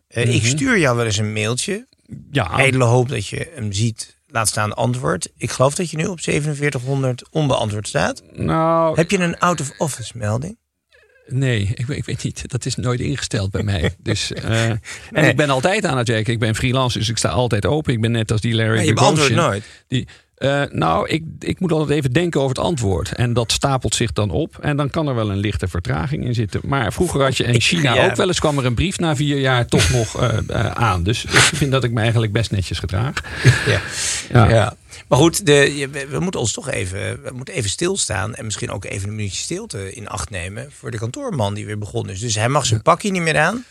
Eh, 0.08 0.34
Ik 0.34 0.42
Mhm. 0.42 0.50
stuur 0.50 0.78
jou 0.78 0.96
wel 0.96 1.04
eens 1.04 1.16
een 1.16 1.32
mailtje. 1.32 1.86
ja, 2.30 2.50
Ijdele 2.50 2.84
hoop 2.84 3.08
dat 3.08 3.26
je 3.26 3.50
hem 3.54 3.72
ziet, 3.72 4.16
laat 4.28 4.48
staan 4.48 4.74
antwoord. 4.74 5.28
Ik 5.36 5.50
geloof 5.50 5.74
dat 5.74 5.90
je 5.90 5.96
nu 5.96 6.06
op 6.06 6.20
4700 6.20 7.22
onbeantwoord 7.30 7.88
staat. 7.88 8.22
nou, 8.32 8.96
Heb 8.96 9.10
je 9.10 9.18
een 9.18 9.38
out-of-office 9.38 10.12
melding? 10.18 10.56
nee, 11.26 11.72
ik, 11.74 11.86
weet- 11.86 11.98
ik 11.98 12.04
weet 12.04 12.22
niet. 12.24 12.50
Dat 12.50 12.66
is 12.66 12.74
nooit 12.76 13.00
ingesteld 13.00 13.50
bij 13.50 13.62
mij. 13.62 13.94
Dus, 13.98 14.32
eh, 14.32 14.68
En 14.68 14.80
Nee. 15.10 15.30
ik 15.30 15.36
ben 15.36 15.50
altijd 15.50 15.84
aan 15.84 15.98
het 15.98 16.08
werken. 16.08 16.32
Ik 16.32 16.38
ben 16.38 16.54
freelance, 16.54 16.98
dus 16.98 17.08
ik 17.08 17.16
sta 17.18 17.28
altijd 17.28 17.66
open. 17.66 17.92
Ik 17.92 18.00
ben 18.00 18.10
net 18.10 18.30
als 18.32 18.40
die 18.40 18.54
Larry 18.54 18.74
Maar 18.76 18.84
je 18.84 18.92
beantwoordt 18.92 19.34
nooit. 19.34 19.64
Die, 19.88 20.08
eh, 20.42 20.62
nou, 20.70 21.08
ik, 21.08 21.22
ik 21.38 21.60
moet 21.60 21.72
altijd 21.72 21.98
even 21.98 22.12
denken 22.12 22.40
over 22.40 22.56
het 22.56 22.64
antwoord. 22.64 23.12
En 23.14 23.32
dat 23.32 23.52
stapelt 23.52 23.94
zich 23.94 24.12
dan 24.12 24.30
op. 24.30 24.58
En 24.60 24.76
dan 24.76 24.90
kan 24.90 25.08
er 25.08 25.14
wel 25.14 25.30
een 25.30 25.36
lichte 25.38 25.68
vertraging 25.68 26.24
in 26.24 26.34
zitten. 26.34 26.60
Maar 26.64 26.92
vroeger 26.92 27.22
had 27.22 27.36
je 27.36 27.44
in 27.44 27.60
China 27.60 27.94
Ja. 27.94 28.04
ook 28.04 28.16
wel 28.16 28.26
eens 28.26 28.40
kwam 28.40 28.58
er 28.58 28.66
een 28.66 28.74
brief 28.74 28.98
na 28.98 29.16
vier 29.16 29.38
jaar 29.38 29.66
toch 29.66 29.90
nog 29.90 30.20
eh, 30.20 30.38
eh, 30.48 30.66
aan. 30.66 31.02
Dus 31.02 31.24
ik 31.24 31.30
vind 31.30 31.72
dat 31.72 31.84
ik 31.84 31.90
me 31.90 32.00
eigenlijk 32.00 32.32
best 32.32 32.50
netjes 32.50 32.78
gedraag. 32.78 33.14
Ja. 33.66 33.80
Ja. 34.32 34.48
Ja. 34.48 34.76
Maar 35.08 35.18
goed, 35.18 35.46
de, 35.46 35.88
we, 35.92 36.06
we 36.10 36.18
moeten 36.20 36.40
ons 36.40 36.52
toch 36.52 36.70
even, 36.70 37.22
we 37.22 37.30
moeten 37.34 37.54
even 37.54 37.70
stilstaan. 37.70 38.34
En 38.34 38.44
misschien 38.44 38.70
ook 38.70 38.84
even 38.84 39.08
een 39.08 39.14
minuutje 39.14 39.42
stilte 39.42 39.92
in 39.92 40.08
acht 40.08 40.30
nemen. 40.30 40.68
Voor 40.78 40.90
de 40.90 40.98
kantoorman 40.98 41.54
die 41.54 41.66
weer 41.66 41.78
begonnen 41.78 42.14
is. 42.14 42.20
Dus 42.20 42.34
hij 42.34 42.48
mag 42.48 42.66
zijn 42.66 42.82
pakje 42.82 43.10
niet 43.10 43.22
meer 43.22 43.38
aan. 43.38 43.64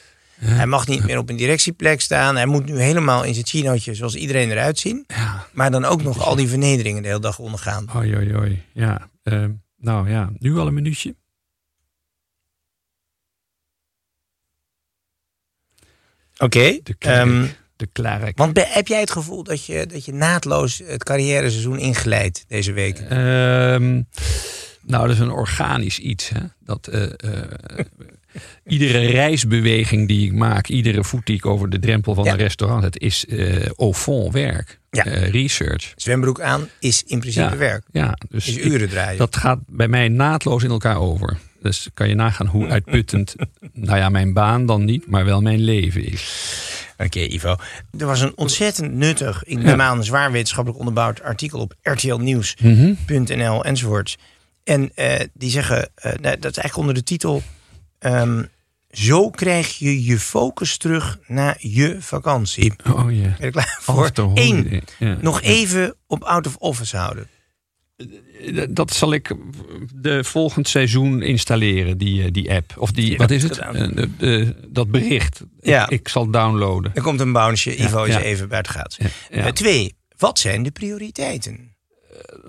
Hij 0.44 0.66
mag 0.68 0.88
niet 0.88 1.04
meer 1.04 1.18
op 1.18 1.30
een 1.30 1.36
directieplek 1.36 2.02
staan. 2.02 2.36
Hij 2.36 2.46
moet 2.46 2.66
nu 2.66 2.80
helemaal 2.80 3.24
in 3.24 3.34
zijn 3.34 3.46
chinootje 3.46 3.94
zoals 3.94 4.16
iedereen 4.16 4.52
eruit 4.52 4.80
zien. 4.80 5.04
Ja, 5.08 5.48
Maar 5.54 5.72
dan 5.72 5.86
ook 5.86 6.04
nog 6.04 6.20
al 6.26 6.36
die 6.36 6.48
vernederingen 6.48 7.02
de 7.02 7.08
hele 7.08 7.20
dag 7.20 7.40
ondergaan. 7.40 7.96
oi, 7.96 8.16
oi, 8.16 8.36
oi. 8.36 8.64
Ja, 8.74 9.10
eh, 9.24 9.46
nou 9.78 10.10
ja, 10.10 10.30
nu 10.40 10.58
al 10.58 10.68
een 10.68 10.74
minuutje. 10.74 11.16
Oké. 16.38 16.80
De 16.84 16.94
klerk. 16.94 17.28
ehm, 17.28 17.48
de 17.76 17.88
klerk. 17.92 18.38
want 18.38 18.54
be- 18.54 18.66
heb 18.70 18.88
jij 18.88 19.00
het 19.00 19.12
gevoel 19.12 19.44
dat 19.44 19.66
je, 19.66 19.86
dat 19.86 20.06
je 20.06 20.14
naadloos 20.14 20.78
het 20.86 21.04
carrière-seizoen 21.04 21.80
inglijdt 21.80 22.46
deze 22.48 22.72
week? 22.72 23.00
Ehm, 23.00 24.02
nou, 24.82 25.08
dat 25.08 25.10
is 25.10 25.20
een 25.20 25.32
organisch 25.32 26.00
iets. 26.00 26.30
Hè? 26.30 26.40
Dat, 26.60 26.88
eh, 26.88 27.04
eh, 27.04 27.86
iedere 28.66 29.00
reisbeweging 29.06 30.08
die 30.08 30.26
ik 30.26 30.34
maak, 30.34 30.68
iedere 30.68 31.04
voet 31.04 31.26
die 31.26 31.36
ik 31.36 31.46
over 31.46 31.70
de 31.70 31.80
drempel 31.80 32.14
van 32.14 32.24
Ja. 32.24 32.32
een 32.32 32.38
restaurant, 32.38 32.84
het 32.84 33.00
is 33.00 33.26
eh 33.26 33.66
au 33.78 33.94
fond 33.94 34.34
werk, 34.34 34.80
Ja. 34.90 35.06
Eh, 35.06 35.30
research. 35.30 35.94
Zwembroek 35.96 36.42
aan 36.42 36.70
is 36.80 37.04
in 37.04 37.20
principe 37.20 37.50
Ja. 37.50 37.58
werk. 37.58 37.84
Ja, 37.92 38.18
dus 38.30 38.48
Is 38.48 38.58
uren 38.58 38.90
draaien. 38.90 39.18
dat 39.18 39.36
gaat 39.36 39.60
bij 39.68 39.88
mij 39.88 40.08
naadloos 40.08 40.64
in 40.64 40.70
elkaar 40.70 40.98
over. 41.00 41.38
Dus 41.62 41.90
kan 41.94 42.10
je 42.10 42.16
nagaan 42.16 42.48
hoe 42.48 42.68
uitputtend, 42.68 43.36
nou 43.74 43.98
ja, 43.98 44.10
mijn 44.10 44.34
baan 44.34 44.66
dan 44.66 44.86
niet, 44.86 45.08
maar 45.08 45.26
wel 45.26 45.42
mijn 45.42 45.60
leven 45.64 46.06
is. 46.12 46.50
Oké, 46.98 47.20
Ivo. 47.20 47.56
Er 47.98 48.06
was 48.06 48.22
een 48.22 48.38
ontzettend 48.38 48.94
nuttig, 48.94 49.44
ik 49.44 49.58
neem 49.58 49.78
Ja. 49.80 49.84
aan, 49.86 50.04
zwaar 50.04 50.32
wetenschappelijk 50.32 50.80
onderbouwd 50.80 51.22
artikel 51.22 51.60
op 51.60 51.74
rtlnieuws.nl 51.82 53.58
Mhm. 53.58 53.62
enzovoorts. 53.68 54.18
En 54.64 54.92
eh, 54.96 55.20
die 55.34 55.50
zeggen, 55.50 55.90
nou, 56.02 56.20
dat 56.22 56.52
is 56.52 56.58
eigenlijk 56.58 56.78
onder 56.78 56.94
de 56.94 57.04
titel... 57.04 57.44
ehm, 58.02 58.44
zo 58.92 59.30
krijg 59.30 59.78
je 59.78 60.04
je 60.04 60.20
focus 60.20 60.78
terug 60.78 61.20
na 61.28 61.56
je 61.60 61.96
vakantie. 62.00 62.74
Oh 62.94 63.16
ja. 63.16 63.22
Ben 63.22 63.36
er 63.40 63.52
klaar 63.52 63.78
voor? 63.82 64.10
Eén. 64.34 64.82
Ja. 65.00 65.18
nog 65.22 65.42
even 65.42 65.96
op 66.08 66.24
out 66.24 66.48
of 66.48 66.56
office 66.56 66.98
houden. 66.98 67.28
Dat 68.70 68.94
zal 68.94 69.14
ik 69.14 69.36
de 69.96 70.24
volgend 70.24 70.68
seizoen 70.68 71.22
installeren, 71.22 71.98
die, 71.98 72.24
eh, 72.24 72.32
die 72.32 72.52
app. 72.54 72.74
Of 72.78 72.92
die, 72.92 73.18
wat 73.18 73.32
is 73.32 73.44
het? 73.44 73.58
gedaan. 73.58 73.76
Eh, 73.76 73.96
de- 73.96 74.16
de- 74.18 74.56
dat 74.68 74.92
bericht. 74.92 75.42
Ja. 75.60 75.84
Ik, 75.84 75.90
ik 76.00 76.08
zal 76.08 76.32
downloaden. 76.32 76.92
Er 76.96 77.02
komt 77.02 77.20
een 77.20 77.32
bounce, 77.32 77.78
Ivo 77.78 78.04
is 78.04 78.16
even 78.16 78.48
buiten 78.50 78.72
gaat. 78.74 78.98
Eh, 79.30 79.48
twee, 79.48 79.96
wat 80.18 80.40
zijn 80.40 80.64
de 80.64 80.72
prioriteiten? 80.72 81.76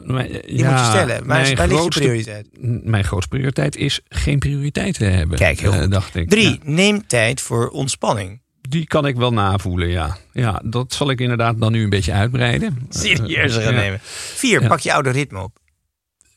Maar, 0.04 0.26
Die 0.28 0.56
ja, 0.58 0.70
moet 0.70 0.78
je 0.80 0.84
stellen. 0.86 1.26
Maar 1.26 1.40
mijn 1.40 1.56
waar 1.56 1.66
ligt 1.66 1.70
je 1.70 1.76
grootste- 1.78 2.00
prioriteit? 2.00 2.46
Mijn 2.84 3.04
grootste 3.04 3.28
prioriteit 3.36 3.76
is 3.76 4.00
geen 4.08 4.38
prioriteit 4.38 4.94
te 4.98 5.04
hebben. 5.04 5.38
Kijk, 5.38 5.60
heel 5.60 5.72
eh, 5.72 5.80
goed. 5.80 5.90
dacht 5.90 6.14
ik. 6.14 6.28
Drie, 6.28 6.48
Ja, 6.50 6.58
neem 6.64 7.06
tijd 7.06 7.40
voor 7.40 7.68
ontspanning. 7.68 8.40
die 8.68 8.86
kan 8.86 9.06
ik 9.06 9.16
wel 9.16 9.32
navoelen, 9.32 9.88
ja. 9.88 10.16
Ja, 10.32 10.62
dat 10.64 10.92
zal 10.92 11.10
ik 11.10 11.20
inderdaad 11.20 11.60
dan 11.60 11.72
nu 11.72 11.82
een 11.82 11.90
beetje 11.90 12.12
uitbreiden. 12.12 12.86
Serieuzer 12.88 13.60
Eh, 13.60 13.66
gaan 13.66 13.74
ja. 13.74 13.80
nemen. 13.80 13.98
Vier, 14.34 14.66
pak 14.66 14.80
je 14.80 14.92
oude 14.92 15.10
ritme 15.10 15.42
op. 15.42 15.58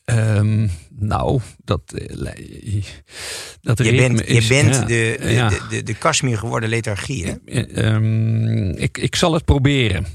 Ehm, 0.04 0.68
nou, 0.98 1.40
dat, 1.64 1.80
eh, 1.94 2.16
dat 3.60 3.78
Je 3.78 3.94
bent, 3.94 4.12
me 4.16 4.18
je 4.26 4.38
is- 4.38 4.46
bent 4.46 4.74
ja, 4.74 4.80
de, 4.84 5.16
de, 5.20 5.30
ja. 5.32 5.48
de, 5.48 5.60
de, 5.70 5.82
de 5.82 6.36
geworden 6.36 6.68
lethargie, 6.68 7.26
hè? 7.26 7.34
Eh, 7.44 7.86
ehm, 7.94 8.68
ik, 8.70 8.98
ik 8.98 9.14
zal 9.16 9.32
het 9.32 9.44
proberen. 9.44 10.06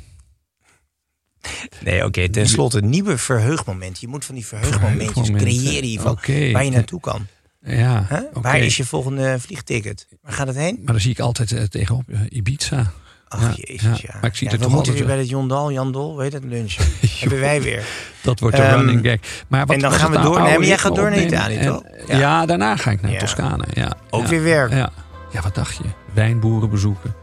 Nee, 1.83 2.05
oké. 2.05 2.29
Ten 2.29 2.47
slotte, 2.47 2.77
een 2.77 2.89
nieuwe 2.89 3.17
verheugmoment. 3.17 3.99
Je 3.99 4.07
moet 4.07 4.25
van 4.25 4.35
die 4.35 4.45
verheugmomentjes 4.45 5.11
Verheugmomenten. 5.13 5.63
creëren 5.63 5.87
hiervan. 5.87 6.11
Oké. 6.11 6.51
Waar 6.51 6.63
je 6.63 6.71
naartoe 6.71 6.99
kan. 6.99 7.27
Ja. 7.63 8.07
Waar 8.33 8.59
is 8.59 8.77
je 8.77 8.85
volgende 8.85 9.39
vliegticket? 9.39 10.07
Waar 10.21 10.33
gaat 10.33 10.47
het 10.47 10.55
heen? 10.55 10.75
Maar 10.83 10.93
dan 10.93 11.01
zie 11.01 11.11
ik 11.11 11.19
altijd 11.19 11.51
eh, 11.51 11.63
tegenop 11.63 12.03
eh, 12.09 12.19
Ibiza. 12.29 12.91
Ach, 13.27 13.41
Ja, 13.41 13.53
jezus, 13.55 14.01
ja. 14.01 14.13
Maar 14.21 14.29
ik 14.29 14.35
zie 14.35 14.47
ja, 14.47 14.53
er 14.53 14.59
we 14.59 14.65
toch 14.65 14.73
moeten 14.73 14.93
weer 14.93 15.05
bij 15.05 15.17
het 15.17 15.29
Jondal, 15.29 15.71
Jandol, 15.71 16.17
weet 16.17 16.33
het, 16.33 16.43
lunchen. 16.43 16.85
Hebben 17.19 17.39
wij 17.39 17.61
weer. 17.61 17.83
Dat 18.21 18.39
wordt 18.39 18.55
de 18.55 18.61
Ehm, 18.61 18.75
running 18.77 19.05
gag. 19.05 19.43
Maar 19.47 19.65
wat 19.65 19.75
en 19.75 19.81
dan 19.81 19.91
gaan 19.91 20.11
we 20.11 20.17
nou? 20.17 20.27
door. 20.29 20.41
Nee, 20.41 20.57
maar 20.57 20.67
jij 20.67 20.77
gaat 20.77 20.95
door 20.95 21.09
naar 21.09 21.21
Italië, 21.23 21.59
toch? 21.59 21.83
Ja. 22.07 22.17
Ja. 22.17 22.45
daarna 22.45 22.75
ga 22.75 22.91
ik 22.91 23.01
naar. 23.01 23.17
Toscane. 23.17 23.63
Ja, 23.73 23.93
Ook 24.09 24.27
weer 24.27 24.43
werk. 24.43 24.71
Ja. 24.71 24.91
ja, 25.31 25.41
wat 25.41 25.55
dacht 25.55 25.75
je? 25.77 25.83
Wijnboeren 26.13 26.69
bezoeken. 26.69 27.15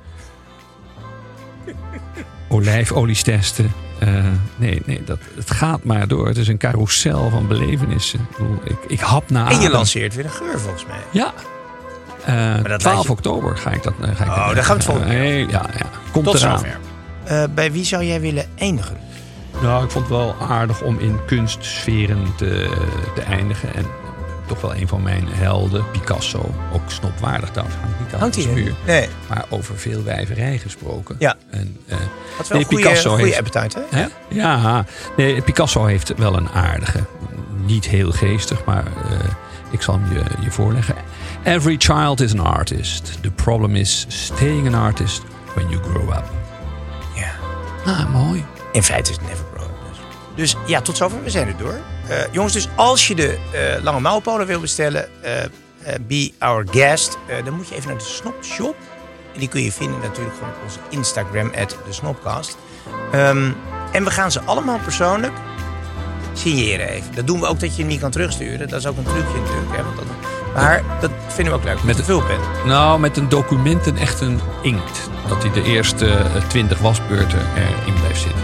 Olijfolies 2.48 3.22
testen. 3.22 3.72
Eh, 3.98 4.08
nee, 4.56 4.82
nee 4.84 5.02
dat, 5.04 5.18
het 5.34 5.50
gaat 5.50 5.84
maar 5.84 6.08
door. 6.08 6.26
Het 6.26 6.36
is 6.36 6.48
een 6.48 6.58
carousel 6.58 7.30
van 7.30 7.46
belevenissen. 7.48 8.20
Ik, 8.30 8.36
bedoel, 8.36 8.58
ik, 8.64 8.76
ik 8.86 9.00
hap 9.00 9.30
naar 9.30 9.46
En 9.46 9.52
je 9.52 9.58
adem. 9.58 9.72
lanceert 9.72 10.14
weer 10.14 10.24
een 10.24 10.30
geur, 10.30 10.58
volgens 10.60 10.86
mij. 10.86 10.98
Ja. 11.10 11.32
Eh, 12.24 12.64
dat 12.64 12.80
12 12.80 12.94
laat 12.96 13.02
je- 13.04 13.10
oktober 13.10 13.56
ga 13.56 13.70
ik 13.70 13.82
dat. 13.82 13.92
eh, 14.02 14.08
Ga 14.16 14.24
ik 14.24 14.30
Oh, 14.30 14.54
daar 14.54 14.64
gaan 14.64 14.76
we 14.76 14.82
het 14.82 14.84
volgende 14.84 15.12
Nee, 15.14 15.38
Ja, 15.48 15.66
ja. 15.78 15.86
Komt 16.12 16.24
Tot 16.24 16.34
eraan. 16.34 16.58
zover. 16.58 16.78
Eh, 17.24 17.44
bij 17.54 17.72
wie 17.72 17.84
zou 17.84 18.04
jij 18.04 18.20
willen 18.20 18.46
eindigen? 18.58 18.96
Nou, 19.62 19.84
ik 19.84 19.90
vond 19.90 20.08
het 20.08 20.16
wel 20.16 20.34
aardig 20.48 20.80
om 20.82 20.98
in 20.98 21.18
kunstsferen 21.26 22.26
te, 22.36 22.70
te 23.14 23.20
eindigen. 23.20 23.74
En 23.74 23.84
toch 24.48 24.60
wel 24.60 24.74
een 24.74 24.88
van 24.88 25.02
mijn 25.02 25.28
helden, 25.30 25.90
Picasso. 25.90 26.54
Ook 26.72 26.80
snopwaardig 26.90 27.50
trouwens, 27.50 27.78
hangt 27.80 28.00
niet 28.00 28.12
aan 28.14 28.20
Hangt 28.20 28.34
de 28.34 28.48
muur. 28.48 28.74
Nee. 28.86 29.08
Maar 29.28 29.44
over 29.48 29.78
veel 29.78 30.02
wijverij 30.04 30.58
gesproken. 30.58 31.16
Ja. 31.18 31.36
En, 31.50 31.76
eh, 31.86 31.96
Wat 32.36 32.48
wel 32.48 32.58
Nee, 32.58 32.58
een 32.58 32.64
goede, 32.74 32.82
Picasso 32.82 33.08
goede 33.10 33.24
heeft- 33.24 33.38
appetite, 33.38 33.84
hè? 33.90 33.98
hè? 34.00 34.06
Ja, 34.28 34.84
nee, 35.16 35.42
Picasso 35.42 35.84
heeft 35.84 36.14
wel 36.16 36.36
een 36.36 36.48
aardige. 36.48 37.04
Niet 37.66 37.84
heel 37.84 38.12
geestig, 38.12 38.64
maar 38.64 38.84
eh, 38.86 39.18
ik 39.70 39.82
zal 39.82 39.94
hem 40.00 40.12
je, 40.12 40.22
je 40.40 40.50
voorleggen. 40.50 40.94
Every 41.44 41.74
child 41.78 42.20
is 42.20 42.32
an 42.32 42.40
artist. 42.46 43.22
The 43.22 43.30
problem 43.30 43.76
is 43.76 44.04
staying 44.08 44.66
an 44.74 44.82
artist 44.82 45.22
when 45.54 45.68
you 45.68 45.82
grow 45.82 46.08
up. 46.08 46.24
Ja. 47.14 47.30
Ah, 47.92 48.12
mooi. 48.12 48.44
In 48.72 48.82
feite 48.82 49.10
is 49.10 49.16
het 49.16 49.26
never 49.28 49.44
grow 49.54 49.64
up. 49.64 49.70
Dus. 50.36 50.50
dus 50.52 50.56
ja, 50.66 50.80
tot 50.80 50.96
zover. 50.96 51.22
We 51.22 51.30
zijn 51.30 51.46
er 51.48 51.56
door. 51.56 51.78
Eh, 52.08 52.16
jongens, 52.32 52.52
dus 52.52 52.68
als 52.76 53.06
je 53.08 53.14
de 53.14 53.38
eh, 53.52 53.82
lange 53.82 54.00
mouwpolen 54.00 54.46
wil 54.46 54.60
bestellen, 54.60 55.08
eh, 55.22 55.32
be 56.06 56.32
our 56.38 56.66
guest, 56.70 57.18
dan 57.44 57.54
moet 57.54 57.68
je 57.68 57.74
even 57.74 57.88
naar 57.88 57.98
de 57.98 58.04
Snop 58.04 58.44
Shop. 58.44 58.76
En 59.34 59.38
die 59.40 59.48
kun 59.48 59.62
je 59.62 59.72
vinden 59.72 60.00
natuurlijk 60.00 60.36
gewoon 60.36 60.52
op 60.52 60.62
onze 60.64 60.78
Instagram, 60.88 61.52
at 61.56 61.76
de 61.86 61.92
Snopcast. 61.92 62.56
Ehm, 63.12 63.50
en 63.92 64.04
we 64.04 64.10
gaan 64.10 64.32
ze 64.32 64.40
allemaal 64.40 64.78
persoonlijk 64.78 65.32
signeren 66.32 66.88
even. 66.88 67.14
Dat 67.14 67.26
doen 67.26 67.40
we 67.40 67.46
ook 67.46 67.60
dat 67.60 67.70
je 67.76 67.80
hem 67.82 67.90
niet 67.90 68.00
kan 68.00 68.10
terugsturen. 68.10 68.68
Dat 68.68 68.78
is 68.80 68.86
ook 68.86 68.96
een 68.96 69.04
trucje 69.04 69.38
natuurlijk. 69.40 69.76
Hè, 69.76 69.82
want 69.84 69.96
dat, 69.96 70.06
maar 70.54 70.82
dat 71.00 71.10
vinden 71.28 71.52
we 71.52 71.58
ook 71.58 71.64
leuk. 71.64 71.82
Met 71.82 71.94
een 71.94 71.96
de- 71.96 72.04
vulpen. 72.04 72.38
Nou, 72.64 73.00
met 73.00 73.16
een 73.16 73.28
document 73.28 73.86
en 73.86 73.96
echt 73.96 74.20
een 74.20 74.40
inkt. 74.62 75.10
Dat 75.28 75.42
hij 75.42 75.52
de 75.52 75.62
eerste 75.62 76.22
twintig 76.48 76.78
wasbeurten 76.78 77.46
erin 77.56 77.94
blijft 77.94 78.20
zitten. 78.20 78.42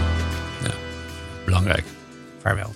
Ja, 0.63 0.69
belangrijk. 1.45 1.83
Vaarwel. 2.41 2.75